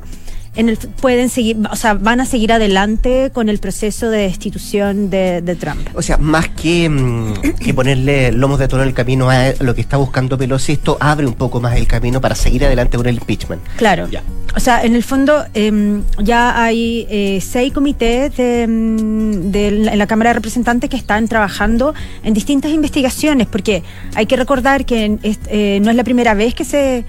en 0.54 0.68
el, 0.68 0.76
pueden 0.76 1.28
seguir, 1.28 1.56
o 1.70 1.76
sea, 1.76 1.94
van 1.94 2.20
a 2.20 2.26
seguir 2.26 2.52
adelante 2.52 3.30
con 3.32 3.48
el 3.48 3.58
proceso 3.58 4.10
de 4.10 4.18
destitución 4.18 5.08
de, 5.08 5.56
Trump. 5.58 5.88
O 5.94 6.02
sea, 6.02 6.18
más 6.18 6.48
que, 6.48 6.88
mm, 6.88 7.34
que 7.60 7.74
ponerle 7.74 8.32
lomos 8.32 8.58
de 8.58 8.68
toro 8.68 8.82
en 8.82 8.88
el 8.88 8.94
camino 8.94 9.30
a 9.30 9.52
lo 9.60 9.74
que 9.74 9.80
está 9.80 9.96
buscando 9.96 10.36
Pelosi, 10.36 10.72
esto 10.72 10.96
abre 11.00 11.26
un 11.26 11.34
poco 11.34 11.60
más 11.60 11.76
el 11.76 11.86
camino 11.86 12.20
para 12.20 12.34
seguir 12.34 12.64
adelante 12.64 12.96
con 12.96 13.06
el 13.06 13.14
impeachment. 13.16 13.62
Claro. 13.76 14.08
Ya. 14.08 14.22
O 14.54 14.60
sea, 14.60 14.84
en 14.84 14.94
el 14.94 15.02
fondo 15.02 15.44
em, 15.54 16.02
ya 16.18 16.62
hay 16.62 17.06
eh, 17.08 17.40
seis 17.40 17.72
comités 17.72 18.36
de, 18.36 18.66
mm, 18.68 19.54
en 19.54 19.98
la 19.98 20.06
Cámara 20.06 20.30
de 20.30 20.34
Representantes 20.34 20.90
que 20.90 20.96
están 20.96 21.28
trabajando 21.28 21.94
en 22.22 22.34
distintas 22.34 22.70
investigaciones, 22.72 23.46
porque 23.46 23.82
hay 24.14 24.26
que 24.26 24.36
recordar 24.36 24.84
que 24.84 25.18
eh, 25.22 25.80
no 25.82 25.90
es 25.90 25.96
la 25.96 26.04
primera 26.04 26.34
vez 26.34 26.54
que 26.54 26.64
se 26.64 27.04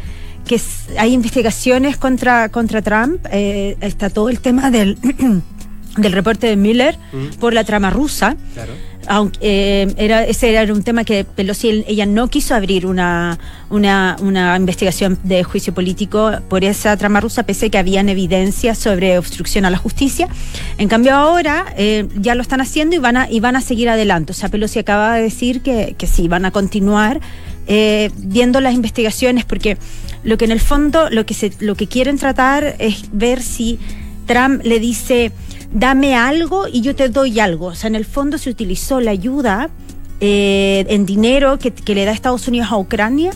que 0.47 0.60
hay 0.97 1.13
investigaciones 1.13 1.97
contra, 1.97 2.49
contra 2.49 2.82
Trump. 2.82 3.25
Eh, 3.32 3.77
está 3.82 4.10
todo 4.10 4.29
el 4.29 4.39
tema 4.39 4.71
del, 4.71 4.97
del 5.97 6.12
reporte 6.12 6.47
de 6.47 6.56
Miller 6.56 6.97
por 7.39 7.53
la 7.53 7.63
trama 7.63 7.89
rusa. 7.89 8.36
aunque 9.08 9.38
eh, 9.41 9.93
era, 9.97 10.23
ese 10.23 10.53
era 10.53 10.71
un 10.73 10.84
tema 10.84 11.03
que 11.03 11.25
Pelosi 11.25 11.84
ella 11.88 12.06
no 12.06 12.29
quiso 12.29 12.56
abrir 12.56 12.86
una, 12.86 13.38
una, 13.69 14.15
una, 14.21 14.56
investigación 14.56 15.19
de 15.23 15.43
juicio 15.43 15.73
político 15.73 16.32
por 16.49 16.63
esa 16.63 16.95
trama 16.95 17.19
rusa, 17.19 17.43
pese 17.43 17.65
a 17.65 17.69
que 17.69 17.77
habían 17.77 18.08
evidencias 18.08 18.77
sobre 18.77 19.17
obstrucción 19.17 19.65
a 19.65 19.69
la 19.69 19.77
justicia. 19.77 20.29
En 20.77 20.88
cambio 20.88 21.13
ahora 21.15 21.73
eh, 21.77 22.08
ya 22.15 22.34
lo 22.36 22.41
están 22.41 22.62
haciendo 22.62 22.95
y 22.95 22.99
van 22.99 23.17
a, 23.17 23.29
y 23.29 23.39
van 23.39 23.56
a 23.56 23.62
seguir 23.62 23.89
adelante. 23.89 24.32
O 24.32 24.36
sea, 24.36 24.49
Pelosi 24.49 24.79
acaba 24.79 25.15
de 25.15 25.23
decir 25.23 25.62
que, 25.62 25.95
que 25.97 26.08
sí, 26.08 26.27
van 26.27 26.45
a 26.45 26.51
continuar 26.51 27.19
eh, 27.65 28.12
viendo 28.17 28.60
las 28.60 28.73
investigaciones, 28.73 29.45
porque 29.45 29.77
lo 30.23 30.38
que 30.38 30.45
en 30.45 30.51
el 30.51 30.59
fondo, 30.59 31.09
lo 31.09 31.25
que, 31.25 31.33
se, 31.33 31.51
lo 31.59 31.75
que 31.75 31.88
quieren 31.88 32.17
tratar 32.17 32.75
es 32.79 33.05
ver 33.12 33.41
si 33.41 33.79
Trump 34.25 34.62
le 34.63 34.79
dice 34.79 35.31
dame 35.73 36.15
algo 36.15 36.67
y 36.71 36.81
yo 36.81 36.95
te 36.95 37.09
doy 37.09 37.39
algo. 37.39 37.67
O 37.67 37.75
sea, 37.75 37.88
en 37.88 37.95
el 37.95 38.05
fondo 38.05 38.38
se 38.38 38.49
utilizó 38.49 39.01
la 39.01 39.12
ayuda 39.12 39.69
eh, 40.19 40.86
en 40.88 41.05
dinero 41.05 41.59
que, 41.59 41.73
le 41.93 42.05
da 42.05 42.12
Estados 42.12 42.47
Unidos 42.47 42.69
a 42.71 42.77
Ucrania 42.77 43.31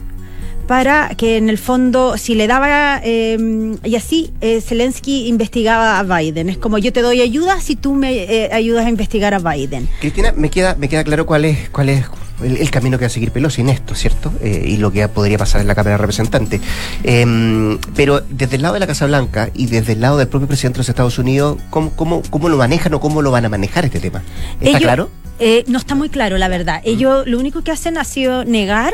para 0.68 1.10
que 1.16 1.38
en 1.38 1.50
el 1.50 1.58
fondo, 1.58 2.18
si 2.18 2.36
le 2.36 2.46
daba, 2.46 3.00
eh, 3.04 3.78
y 3.86 3.96
así 3.96 4.32
eh, 4.42 4.60
Zelensky 4.60 5.28
investigaba 5.28 5.98
a 5.98 6.04
Biden. 6.04 6.50
Es 6.50 6.58
como 6.58 6.78
yo 6.78 6.92
te 6.92 7.02
doy 7.02 7.22
ayuda 7.22 7.62
si 7.62 7.76
tú 7.76 7.94
me 7.94 8.50
ayudas 8.52 8.86
a 8.86 8.90
investigar 8.90 9.34
a 9.34 9.40
Biden. 9.40 9.88
Cristina, 10.02 10.34
me 10.36 10.50
queda, 10.50 10.76
me 10.76 10.90
queda 10.90 11.04
claro 11.04 11.26
cuál 11.26 11.46
es, 11.46 11.70
cuál 11.70 11.90
es 11.90 12.06
el, 12.44 12.70
camino 12.72 12.98
que 12.98 13.06
va 13.06 13.08
a 13.08 13.10
seguir 13.10 13.32
Pelosi 13.32 13.62
en 13.62 13.70
esto, 13.70 13.96
¿cierto? 13.96 14.32
Eh, 14.42 14.66
y 14.68 14.78
lo 14.78 14.92
que 14.92 15.08
podría 15.08 15.38
pasar 15.38 15.62
en 15.62 15.68
la 15.68 15.76
Cámara 15.76 15.96
de 15.96 15.98
Representantes. 15.98 16.62
Em, 17.04 17.78
pero 17.96 18.22
desde 18.30 18.58
el 18.58 18.62
lado 18.62 18.76
de 18.76 18.80
la 18.80 18.88
Casa 18.88 19.06
Blanca 19.06 19.50
y 19.54 19.68
desde 19.68 19.94
el 19.94 20.02
lado 20.02 20.18
del 20.18 20.28
propio 20.28 20.48
presidente 20.48 20.78
de 20.78 20.80
los 20.80 20.90
Estados 20.90 21.18
Unidos, 21.18 21.58
¿cómo, 21.70 21.92
cómo, 21.92 22.22
cómo 22.30 22.50
lo 22.50 22.58
manejan 22.58 22.94
o 22.94 23.00
cómo 23.00 23.22
lo 23.22 23.32
van 23.32 23.46
a 23.46 23.50
manejar 23.50 23.86
este 23.86 24.00
tema? 24.00 24.24
¿Está 24.62 24.80
claro? 24.80 25.10
Eh, 25.40 25.64
no 25.68 25.78
está 25.78 25.96
muy 25.96 26.10
claro, 26.10 26.38
la 26.38 26.48
verdad. 26.48 26.82
Ellos 26.84 27.28
lo 27.28 27.40
único 27.40 27.64
que 27.64 27.72
hacen 27.72 27.98
ha 27.98 28.04
sido 28.04 28.44
negar 28.44 28.94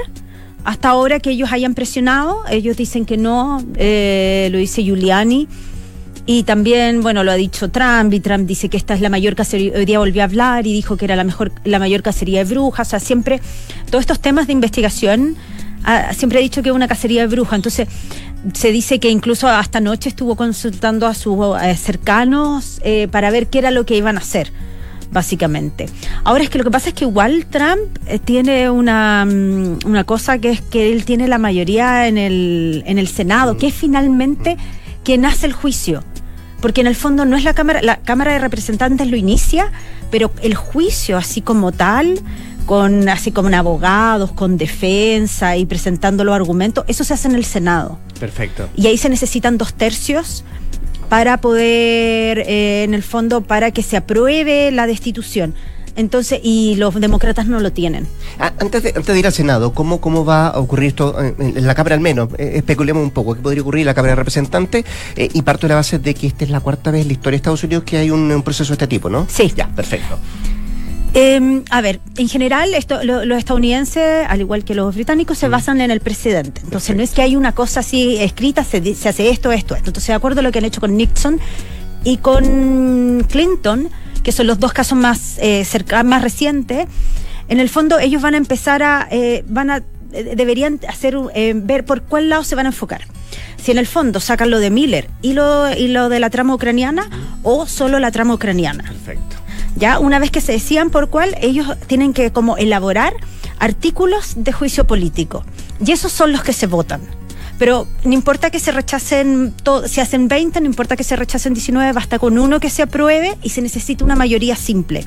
hasta 0.65 0.89
ahora 0.89 1.19
que 1.19 1.31
ellos 1.31 1.51
hayan 1.51 1.73
presionado. 1.73 2.43
Ellos 2.49 2.77
dicen 2.77 3.05
que 3.05 3.17
no, 3.17 3.63
eh, 3.75 4.49
lo 4.51 4.57
dice 4.57 4.83
Giuliani. 4.83 5.47
Y 6.25 6.43
también, 6.43 7.01
bueno, 7.01 7.23
lo 7.23 7.31
ha 7.31 7.35
dicho 7.35 7.69
Trump, 7.69 8.13
y 8.13 8.21
Trump 8.21 8.47
dice 8.47 8.69
que 8.69 8.77
esta 8.77 8.93
es 8.93 9.01
la 9.01 9.09
mayor 9.09 9.35
cacería, 9.35 9.73
hoy 9.75 9.85
día 9.85 9.99
volvió 9.99 10.21
a 10.21 10.25
hablar 10.25 10.65
y 10.65 10.71
dijo 10.71 10.95
que 10.95 11.03
era 11.05 11.17
la 11.17 11.25
mejor, 11.25 11.51
la 11.65 11.79
mayor 11.79 12.01
cacería 12.01 12.45
de 12.45 12.53
brujas, 12.53 12.87
o 12.87 12.89
sea, 12.91 12.99
siempre, 13.01 13.41
todos 13.89 14.03
estos 14.03 14.21
temas 14.21 14.47
de 14.47 14.53
investigación, 14.53 15.35
ah, 15.83 16.13
siempre 16.13 16.39
ha 16.39 16.41
dicho 16.41 16.63
que 16.63 16.69
es 16.69 16.75
una 16.75 16.87
cacería 16.87 17.21
de 17.21 17.27
brujas, 17.27 17.57
entonces 17.57 17.89
se 18.53 18.71
dice 18.71 18.99
que 18.99 19.09
incluso 19.09 19.49
hasta 19.49 19.79
anoche 19.79 20.07
estuvo 20.07 20.37
consultando 20.37 21.07
a 21.07 21.13
sus 21.13 21.37
eh, 21.61 21.75
cercanos 21.75 22.79
eh, 22.85 23.09
para 23.09 23.29
ver 23.29 23.47
qué 23.47 23.59
era 23.59 23.71
lo 23.71 23.85
que 23.85 23.97
iban 23.97 24.15
a 24.15 24.21
hacer 24.21 24.51
básicamente. 25.11 25.85
Ahora 26.23 26.43
es 26.43 26.49
que 26.49 26.57
lo 26.57 26.63
que 26.63 26.71
pasa 26.71 26.89
es 26.89 26.95
que 26.95 27.05
igual 27.05 27.45
Trump 27.45 27.99
eh, 28.07 28.17
tiene 28.17 28.69
una, 28.71 29.25
mm, 29.25 29.85
una 29.85 30.03
cosa 30.05 30.39
que 30.39 30.49
es 30.49 30.61
que 30.61 30.91
él 30.91 31.05
tiene 31.05 31.27
la 31.27 31.37
mayoría 31.37 32.07
en 32.07 32.17
el, 32.17 32.83
en 32.87 32.97
el 32.97 33.07
Senado, 33.07 33.55
que 33.57 33.67
es 33.67 33.75
finalmente 33.75 34.57
quien 35.03 35.25
hace 35.25 35.45
el 35.45 35.53
juicio 35.53 36.03
porque 36.63 36.79
en 36.79 36.87
el 36.87 36.95
fondo 36.95 37.25
no 37.25 37.35
es 37.35 37.43
la 37.43 37.53
Cámara, 37.53 37.81
la 37.81 37.97
Cámara 37.97 38.31
de 38.31 38.39
Representantes 38.39 39.05
lo 39.09 39.17
inicia, 39.17 39.69
pero 40.09 40.31
el 40.41 40.55
juicio 40.55 41.17
así 41.17 41.41
como 41.41 41.73
tal, 41.73 42.21
con 42.65 43.09
así 43.09 43.33
como 43.33 43.53
abogados, 43.53 44.31
con 44.31 44.57
defensa 44.57 45.57
y 45.57 45.65
presentando 45.65 46.23
los 46.23 46.33
argumentos, 46.33 46.85
eso 46.87 47.03
se 47.03 47.15
hace 47.15 47.27
en 47.27 47.35
el 47.35 47.43
Senado. 47.43 47.99
Perfecto. 48.17 48.69
Y 48.77 48.87
ahí 48.87 48.97
se 48.97 49.09
necesitan 49.09 49.57
dos 49.57 49.73
tercios 49.73 50.45
para 51.09 51.41
poder, 51.41 52.39
eh, 52.47 52.85
en 52.85 52.93
el 52.93 53.03
fondo, 53.03 53.41
para 53.41 53.71
que 53.71 53.83
se 53.83 53.97
apruebe 53.97 54.71
la 54.71 54.87
destitución. 54.87 55.55
Entonces, 55.95 56.39
y 56.41 56.75
los 56.75 56.99
demócratas 56.99 57.47
no 57.47 57.59
lo 57.59 57.71
tienen. 57.71 58.07
Ah, 58.39 58.53
antes, 58.59 58.83
de, 58.83 58.89
antes 58.89 59.05
de 59.05 59.19
ir 59.19 59.25
al 59.27 59.33
Senado, 59.33 59.73
¿cómo, 59.73 60.01
cómo 60.01 60.25
va 60.25 60.47
a 60.47 60.59
ocurrir 60.59 60.89
esto 60.89 61.15
en, 61.21 61.65
la 61.65 61.75
Cámara 61.75 61.95
al 61.95 62.01
menos? 62.01 62.29
Eh, 62.37 62.53
especulemos 62.55 63.03
un 63.03 63.11
poco, 63.11 63.35
¿qué 63.35 63.41
podría 63.41 63.61
ocurrir 63.61 63.81
en 63.81 63.87
la 63.87 63.93
Cámara 63.93 64.13
de 64.13 64.15
Representantes? 64.15 64.85
Eh, 65.15 65.29
y 65.33 65.41
parto 65.43 65.67
de 65.67 65.69
la 65.69 65.75
base 65.75 65.99
de 65.99 66.13
que 66.15 66.27
esta 66.27 66.45
es 66.45 66.49
la 66.49 66.61
cuarta 66.61 66.91
vez 66.91 67.03
en 67.03 67.07
la 67.07 67.13
historia 67.13 67.31
de 67.31 67.37
Estados 67.37 67.63
Unidos 67.63 67.83
que 67.83 67.97
hay 67.97 68.09
un, 68.09 68.41
proceso 68.43 68.69
de 68.69 68.75
este 68.75 68.87
tipo, 68.87 69.09
¿no? 69.09 69.27
Sí. 69.29 69.53
Ya, 69.55 69.67
perfecto. 69.67 70.17
Em, 71.13 71.63
a 71.69 71.81
ver, 71.81 71.99
en 72.17 72.27
general 72.27 72.73
esto, 72.73 73.03
los 73.03 73.37
estadounidenses, 73.37 74.25
al 74.27 74.39
igual 74.41 74.63
que 74.63 74.73
los 74.73 74.95
británicos, 74.95 75.37
se 75.37 75.47
basan 75.47 75.79
en 75.81 75.91
el 75.91 75.99
presidente. 75.99 76.61
Entonces 76.63 76.95
no 76.95 77.03
es 77.03 77.11
que 77.11 77.21
hay 77.21 77.35
una 77.35 77.51
cosa 77.51 77.81
así 77.81 78.17
escrita, 78.17 78.63
se, 78.63 78.95
se 78.95 79.09
hace 79.09 79.29
esto, 79.29 79.51
esto, 79.51 79.75
esto. 79.75 79.89
Entonces 79.89 80.07
de 80.07 80.13
acuerdo 80.15 80.39
a 80.39 80.43
lo 80.43 80.51
que 80.51 80.57
han 80.57 80.65
hecho 80.65 80.81
con 80.81 80.97
Nixon 80.97 81.39
y 82.03 82.17
con 82.17 83.23
Clinton, 83.29 83.89
que 84.23 84.31
son 84.31 84.47
los 84.47 84.59
dos 84.59 84.73
casos 84.73 84.97
más, 84.97 85.37
eh, 85.39 85.65
más 86.03 86.21
recientes, 86.23 86.87
en 87.49 87.59
el 87.59 87.69
fondo 87.69 87.99
ellos 87.99 88.21
van 88.21 88.33
a 88.33 88.37
empezar 88.37 88.83
a, 88.83 89.07
eh, 89.11 89.43
van 89.47 89.69
a, 89.69 89.77
eh, 90.13 90.33
deberían 90.35 90.79
hacer, 90.87 91.17
eh, 91.35 91.53
ver 91.55 91.85
por 91.85 92.03
cuál 92.03 92.29
lado 92.29 92.43
se 92.43 92.55
van 92.55 92.65
a 92.65 92.69
enfocar. 92.69 93.01
Si 93.57 93.71
en 93.71 93.77
el 93.77 93.87
fondo 93.87 94.19
sacan 94.19 94.49
lo 94.49 94.59
de 94.59 94.69
Miller 94.69 95.09
y 95.21 95.33
lo, 95.33 95.71
y 95.71 95.87
lo 95.87 96.09
de 96.09 96.19
la 96.19 96.29
trama 96.29 96.53
ucraniana 96.55 97.09
o 97.43 97.65
solo 97.65 97.99
la 97.99 98.11
trama 98.11 98.33
ucraniana. 98.33 98.83
Perfecto. 98.83 99.35
Ya 99.75 99.99
una 99.99 100.19
vez 100.19 100.31
que 100.31 100.41
se 100.41 100.51
decían 100.51 100.89
por 100.89 101.09
cuál, 101.09 101.35
ellos 101.41 101.67
tienen 101.87 102.13
que 102.13 102.31
como 102.31 102.57
elaborar 102.57 103.13
artículos 103.59 104.33
de 104.35 104.51
juicio 104.51 104.85
político. 104.85 105.45
Y 105.83 105.91
esos 105.91 106.11
son 106.11 106.31
los 106.31 106.43
que 106.43 106.53
se 106.53 106.67
votan. 106.67 107.01
Pero 107.63 107.87
no 108.03 108.11
importa 108.11 108.49
que 108.49 108.59
se 108.59 108.73
rechacen, 108.73 109.53
si 109.85 110.01
hacen 110.01 110.27
20, 110.27 110.59
no 110.59 110.65
importa 110.65 110.97
que 110.97 111.05
se 111.05 111.15
rechacen 111.15 111.53
19, 111.53 111.93
basta 111.93 112.19
con 112.19 112.37
uno 112.37 112.59
que 112.59 112.69
se 112.69 112.81
apruebe 112.81 113.37
y 113.41 113.51
se 113.51 113.61
necesita 113.61 114.03
una 114.03 114.17
mayoría 114.17 114.57
simple. 114.57 115.05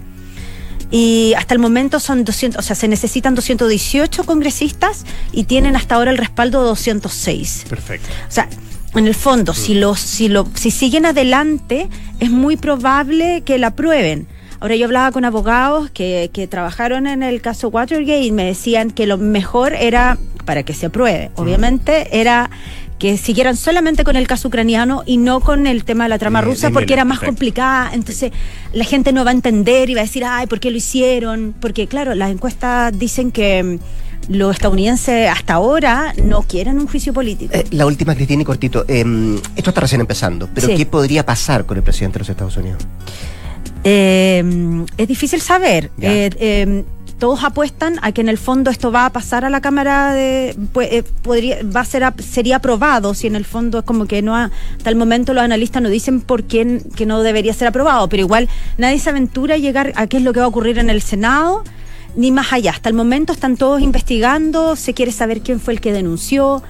Y 0.91 1.35
hasta 1.37 1.53
el 1.53 1.61
momento 1.61 2.01
son 2.01 2.25
200, 2.25 2.59
o 2.59 2.63
sea, 2.63 2.75
se 2.75 2.89
necesitan 2.89 3.35
218 3.35 4.25
congresistas 4.25 5.05
y 5.33 5.45
tienen 5.45 5.77
hasta 5.77 5.97
ahora 5.97 6.11
el 6.11 6.17
respaldo 6.17 6.63
de 6.63 6.69
206. 6.69 7.67
Perfecto. 7.69 8.09
O 8.27 8.33
sea, 8.33 8.49
en 8.95 9.07
el 9.07 9.15
fondo, 9.15 9.53
si, 9.53 9.75
los, 9.75 10.01
si, 10.01 10.29
lo, 10.29 10.49
si 10.55 10.71
siguen 10.71 11.05
adelante, 11.05 11.91
es 12.21 12.31
muy 12.31 12.57
probable 12.57 13.43
que 13.45 13.59
la 13.59 13.67
aprueben. 13.67 14.29
Ahora 14.61 14.77
yo 14.77 14.87
hablaba 14.87 15.13
con 15.13 15.25
abogados 15.25 15.91
que, 15.91 16.31
que 16.33 16.47
trabajaron 16.47 17.07
en 17.07 17.23
el 17.23 17.41
caso 17.41 17.69
Watergate 17.69 18.23
y 18.23 18.33
me 18.33 18.45
decían 18.45 18.91
que 18.91 19.07
lo 19.07 19.19
mejor 19.19 19.75
era 19.75 20.19
para 20.45 20.63
que 20.63 20.73
se 20.73 20.87
apruebe. 20.87 21.31
Obviamente 21.37 22.09
era 22.19 22.51
que 22.99 23.19
siguieran 23.19 23.57
solamente 23.57 24.05
con 24.05 24.17
el 24.17 24.27
caso 24.27 24.49
ucraniano 24.49 25.03
y 25.05 25.19
no 25.19 25.41
con 25.41 25.67
el 25.67 25.85
tema 25.85 26.05
de 26.05 26.11
la 26.11 26.19
trama 26.19 26.41
rusa 26.41 26.71
porque 26.71 26.95
era 26.95 27.05
más 27.05 27.21
complicada, 27.21 27.91
entonces 27.93 28.33
la 28.73 28.85
gente 28.85 29.13
no 29.13 29.25
va 29.25 29.31
a 29.31 29.35
entender 29.35 29.91
y 29.91 29.95
va 29.95 30.01
a 30.01 30.05
decir, 30.05 30.25
ay, 30.25 30.47
¿por 30.47 30.61
qué 30.61 30.71
lo 30.71 30.79
hicieron? 30.79 31.55
Porque 31.61 31.87
claro, 31.87 32.15
las 32.15 32.31
encuestas 32.31 32.99
dicen 32.99 33.33
que 33.33 33.63
mm, 33.63 33.79
los 34.29 34.55
estadounidenses 34.55 35.29
hasta 35.29 35.55
ahora 35.55 36.15
no 36.23 36.43
quieren 36.43 36.79
un 36.79 36.87
juicio 36.87 37.13
político. 37.13 37.53
Eh, 37.55 37.67
la 37.71 37.87
última, 37.87 38.15
Cristina, 38.15 38.43
y 38.43 38.45
cortito. 38.45 38.85
Em, 38.89 39.37
esto 39.57 39.71
está 39.71 39.83
recién 39.83 40.01
empezando, 40.01 40.49
pero 40.55 40.69
¿qué 40.69 40.87
podría 40.87 41.25
pasar 41.25 41.67
con 41.67 41.77
el 41.77 41.83
presidente 41.83 42.15
de 42.15 42.21
los 42.21 42.29
Estados 42.31 42.57
Unidos? 42.57 42.83
Em, 43.89 44.85
es 44.99 45.07
difícil 45.07 45.41
saber. 45.41 45.93
Eh, 46.01 46.31
em, 46.41 46.85
todos 47.21 47.45
apuestan 47.45 48.01
a 48.03 48.11
que 48.11 48.21
en 48.21 48.29
el 48.29 48.37
fondo 48.37 48.69
esto 48.69 48.91
va 48.91 49.07
a 49.07 49.13
pasar 49.13 49.45
a 49.45 49.51
la 49.51 49.61
Cámara 49.61 50.13
de 50.13 50.57
pues, 50.73 50.89
eh, 50.91 51.05
podría 51.23 51.59
va 51.63 51.81
a 51.81 51.85
ser 51.85 52.03
sería 52.19 52.57
aprobado 52.57 53.15
si 53.15 53.29
en 53.29 53.37
el 53.37 53.45
fondo 53.45 53.79
es 53.79 53.85
como 53.85 54.07
que 54.07 54.21
no 54.23 54.35
hasta 54.35 54.91
el 54.91 54.97
momento 54.97 55.33
los 55.33 55.43
analistas 55.45 55.83
no 55.83 55.89
dicen 55.89 56.21
por 56.21 56.43
qué 56.43 56.83
que 56.97 57.07
no 57.07 57.23
debería 57.23 57.55
ser 57.55 57.69
aprobado, 57.69 58.09
pero 58.09 58.23
igual 58.23 58.49
nadie 58.77 58.99
se 58.99 59.09
aventura 59.09 59.55
a 59.55 59.59
llegar 59.59 59.93
a 59.95 60.09
qué 60.09 60.17
es 60.17 60.25
lo 60.25 60.33
que 60.33 60.41
va 60.41 60.47
a 60.47 60.49
ocurrir 60.49 60.79
en 60.79 60.91
el 60.91 61.01
Senado 61.01 61.63
ni 62.17 62.33
más 62.33 62.53
allá. 62.53 62.73
Hasta 62.73 62.89
el 62.89 62.95
momento 62.97 63.33
están 63.33 63.57
todos 63.57 63.81
investigando, 63.83 64.75
se 64.75 64.95
quiere 64.95 65.13
saber 65.13 65.43
quién 65.43 65.61
fue 65.61 65.75
el 65.75 65.81
que 65.81 65.93
denunció. 65.93 66.63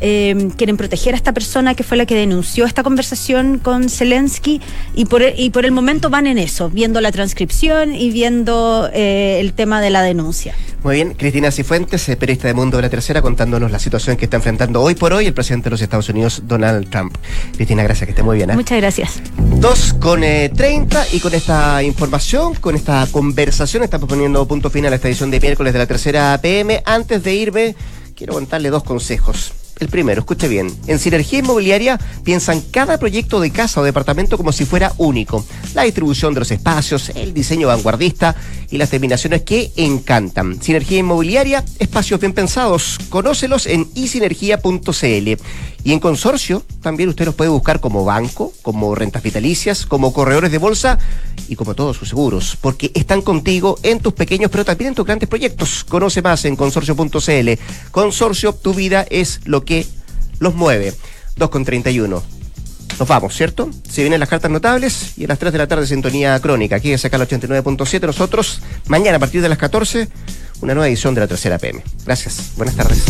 Eh, 0.00 0.50
quieren 0.56 0.76
proteger 0.76 1.14
a 1.14 1.16
esta 1.16 1.32
persona 1.32 1.74
que 1.74 1.82
fue 1.82 1.96
la 1.96 2.06
que 2.06 2.14
denunció 2.14 2.64
esta 2.64 2.82
conversación 2.82 3.58
con 3.58 3.88
Zelensky 3.90 4.60
y 4.94 5.04
por, 5.04 5.22
y 5.36 5.50
por 5.50 5.64
el 5.66 5.72
momento 5.72 6.08
van 6.08 6.26
en 6.26 6.38
eso, 6.38 6.70
viendo 6.70 7.00
la 7.00 7.12
transcripción 7.12 7.94
y 7.94 8.10
viendo 8.10 8.88
eh, 8.92 9.38
el 9.40 9.52
tema 9.52 9.80
de 9.80 9.90
la 9.90 10.02
denuncia. 10.02 10.54
Muy 10.82 10.94
bien, 10.96 11.12
Cristina 11.12 11.50
Cifuentes, 11.50 12.08
eh, 12.08 12.16
periodista 12.16 12.48
de 12.48 12.54
Mundo 12.54 12.78
de 12.78 12.84
la 12.84 12.88
Tercera, 12.88 13.20
contándonos 13.20 13.70
la 13.70 13.78
situación 13.78 14.16
que 14.16 14.24
está 14.24 14.38
enfrentando 14.38 14.80
hoy 14.80 14.94
por 14.94 15.12
hoy 15.12 15.26
el 15.26 15.34
presidente 15.34 15.64
de 15.64 15.70
los 15.72 15.82
Estados 15.82 16.08
Unidos, 16.08 16.42
Donald 16.46 16.88
Trump. 16.88 17.14
Cristina, 17.54 17.82
gracias, 17.82 18.06
que 18.06 18.12
esté 18.12 18.22
muy 18.22 18.38
bien. 18.38 18.50
Muchas 18.54 18.78
gracias. 18.78 19.20
Dos 19.36 19.92
con 20.00 20.22
30 20.22 21.06
y 21.12 21.20
con 21.20 21.34
esta 21.34 21.82
información, 21.82 22.54
con 22.54 22.74
esta 22.74 23.06
conversación, 23.12 23.82
estamos 23.82 24.08
poniendo 24.08 24.46
punto 24.48 24.70
final 24.70 24.94
a 24.94 24.96
esta 24.96 25.08
edición 25.08 25.30
de 25.30 25.40
miércoles 25.40 25.74
de 25.74 25.78
la 25.78 25.86
Tercera 25.86 26.38
PM. 26.40 26.82
Antes 26.86 27.22
de 27.22 27.34
irme, 27.34 27.74
quiero 28.14 28.32
contarle 28.32 28.70
dos 28.70 28.82
consejos. 28.82 29.52
El 29.80 29.88
primero, 29.88 30.20
escuche 30.20 30.46
bien. 30.46 30.70
En 30.86 30.98
Sinergia 30.98 31.38
Inmobiliaria 31.38 31.98
piensan 32.22 32.60
cada 32.60 32.98
proyecto 32.98 33.40
de 33.40 33.50
casa 33.50 33.80
o 33.80 33.84
departamento 33.84 34.36
como 34.36 34.52
si 34.52 34.66
fuera 34.66 34.92
único. 34.98 35.44
La 35.74 35.84
distribución 35.84 36.34
de 36.34 36.40
los 36.40 36.50
espacios, 36.50 37.10
el 37.14 37.32
diseño 37.32 37.68
vanguardista 37.68 38.36
y 38.70 38.76
las 38.76 38.90
terminaciones 38.90 39.40
que 39.42 39.72
encantan. 39.76 40.62
Sinergia 40.62 40.98
Inmobiliaria, 40.98 41.64
espacios 41.78 42.20
bien 42.20 42.34
pensados. 42.34 42.98
Conócelos 43.08 43.66
en 43.66 43.88
isinergia.cl. 43.94 45.40
Y 45.82 45.92
en 45.92 46.00
consorcio 46.00 46.62
también 46.82 47.08
usted 47.08 47.24
los 47.24 47.34
puede 47.34 47.50
buscar 47.50 47.80
como 47.80 48.04
banco, 48.04 48.52
como 48.62 48.94
rentas 48.94 49.22
vitalicias, 49.22 49.86
como 49.86 50.12
corredores 50.12 50.52
de 50.52 50.58
bolsa 50.58 50.98
y 51.48 51.56
como 51.56 51.74
todos 51.74 51.96
sus 51.96 52.10
seguros, 52.10 52.58
porque 52.60 52.90
están 52.94 53.22
contigo 53.22 53.78
en 53.82 54.00
tus 54.00 54.12
pequeños 54.12 54.50
pero 54.50 54.64
también 54.64 54.88
en 54.88 54.94
tus 54.94 55.06
grandes 55.06 55.28
proyectos. 55.28 55.84
Conoce 55.84 56.20
más 56.20 56.44
en 56.44 56.54
consorcio.cl. 56.56 57.50
Consorcio, 57.90 58.52
tu 58.52 58.74
vida 58.74 59.06
es 59.08 59.40
lo 59.44 59.64
que 59.64 59.69
los 60.38 60.54
mueve. 60.54 60.94
2 61.36 61.50
con 61.50 61.64
31. 61.64 62.22
Nos 62.98 63.08
vamos, 63.08 63.34
¿cierto? 63.34 63.70
Se 63.88 64.02
vienen 64.02 64.20
las 64.20 64.28
cartas 64.28 64.50
notables 64.50 65.16
y 65.16 65.24
a 65.24 65.28
las 65.28 65.38
3 65.38 65.52
de 65.52 65.58
la 65.58 65.66
tarde 65.66 65.86
sintonía 65.86 66.38
crónica. 66.40 66.76
Aquí 66.76 66.92
es 66.92 67.04
acá 67.04 67.16
el 67.16 67.22
89.7. 67.22 68.06
Nosotros, 68.06 68.60
mañana 68.86 69.16
a 69.16 69.20
partir 69.20 69.40
de 69.40 69.48
las 69.48 69.58
14, 69.58 70.08
una 70.60 70.74
nueva 70.74 70.88
edición 70.88 71.14
de 71.14 71.22
la 71.22 71.28
tercera 71.28 71.58
PM. 71.58 71.82
Gracias. 72.04 72.52
Buenas 72.56 72.76
tardes. 72.76 73.04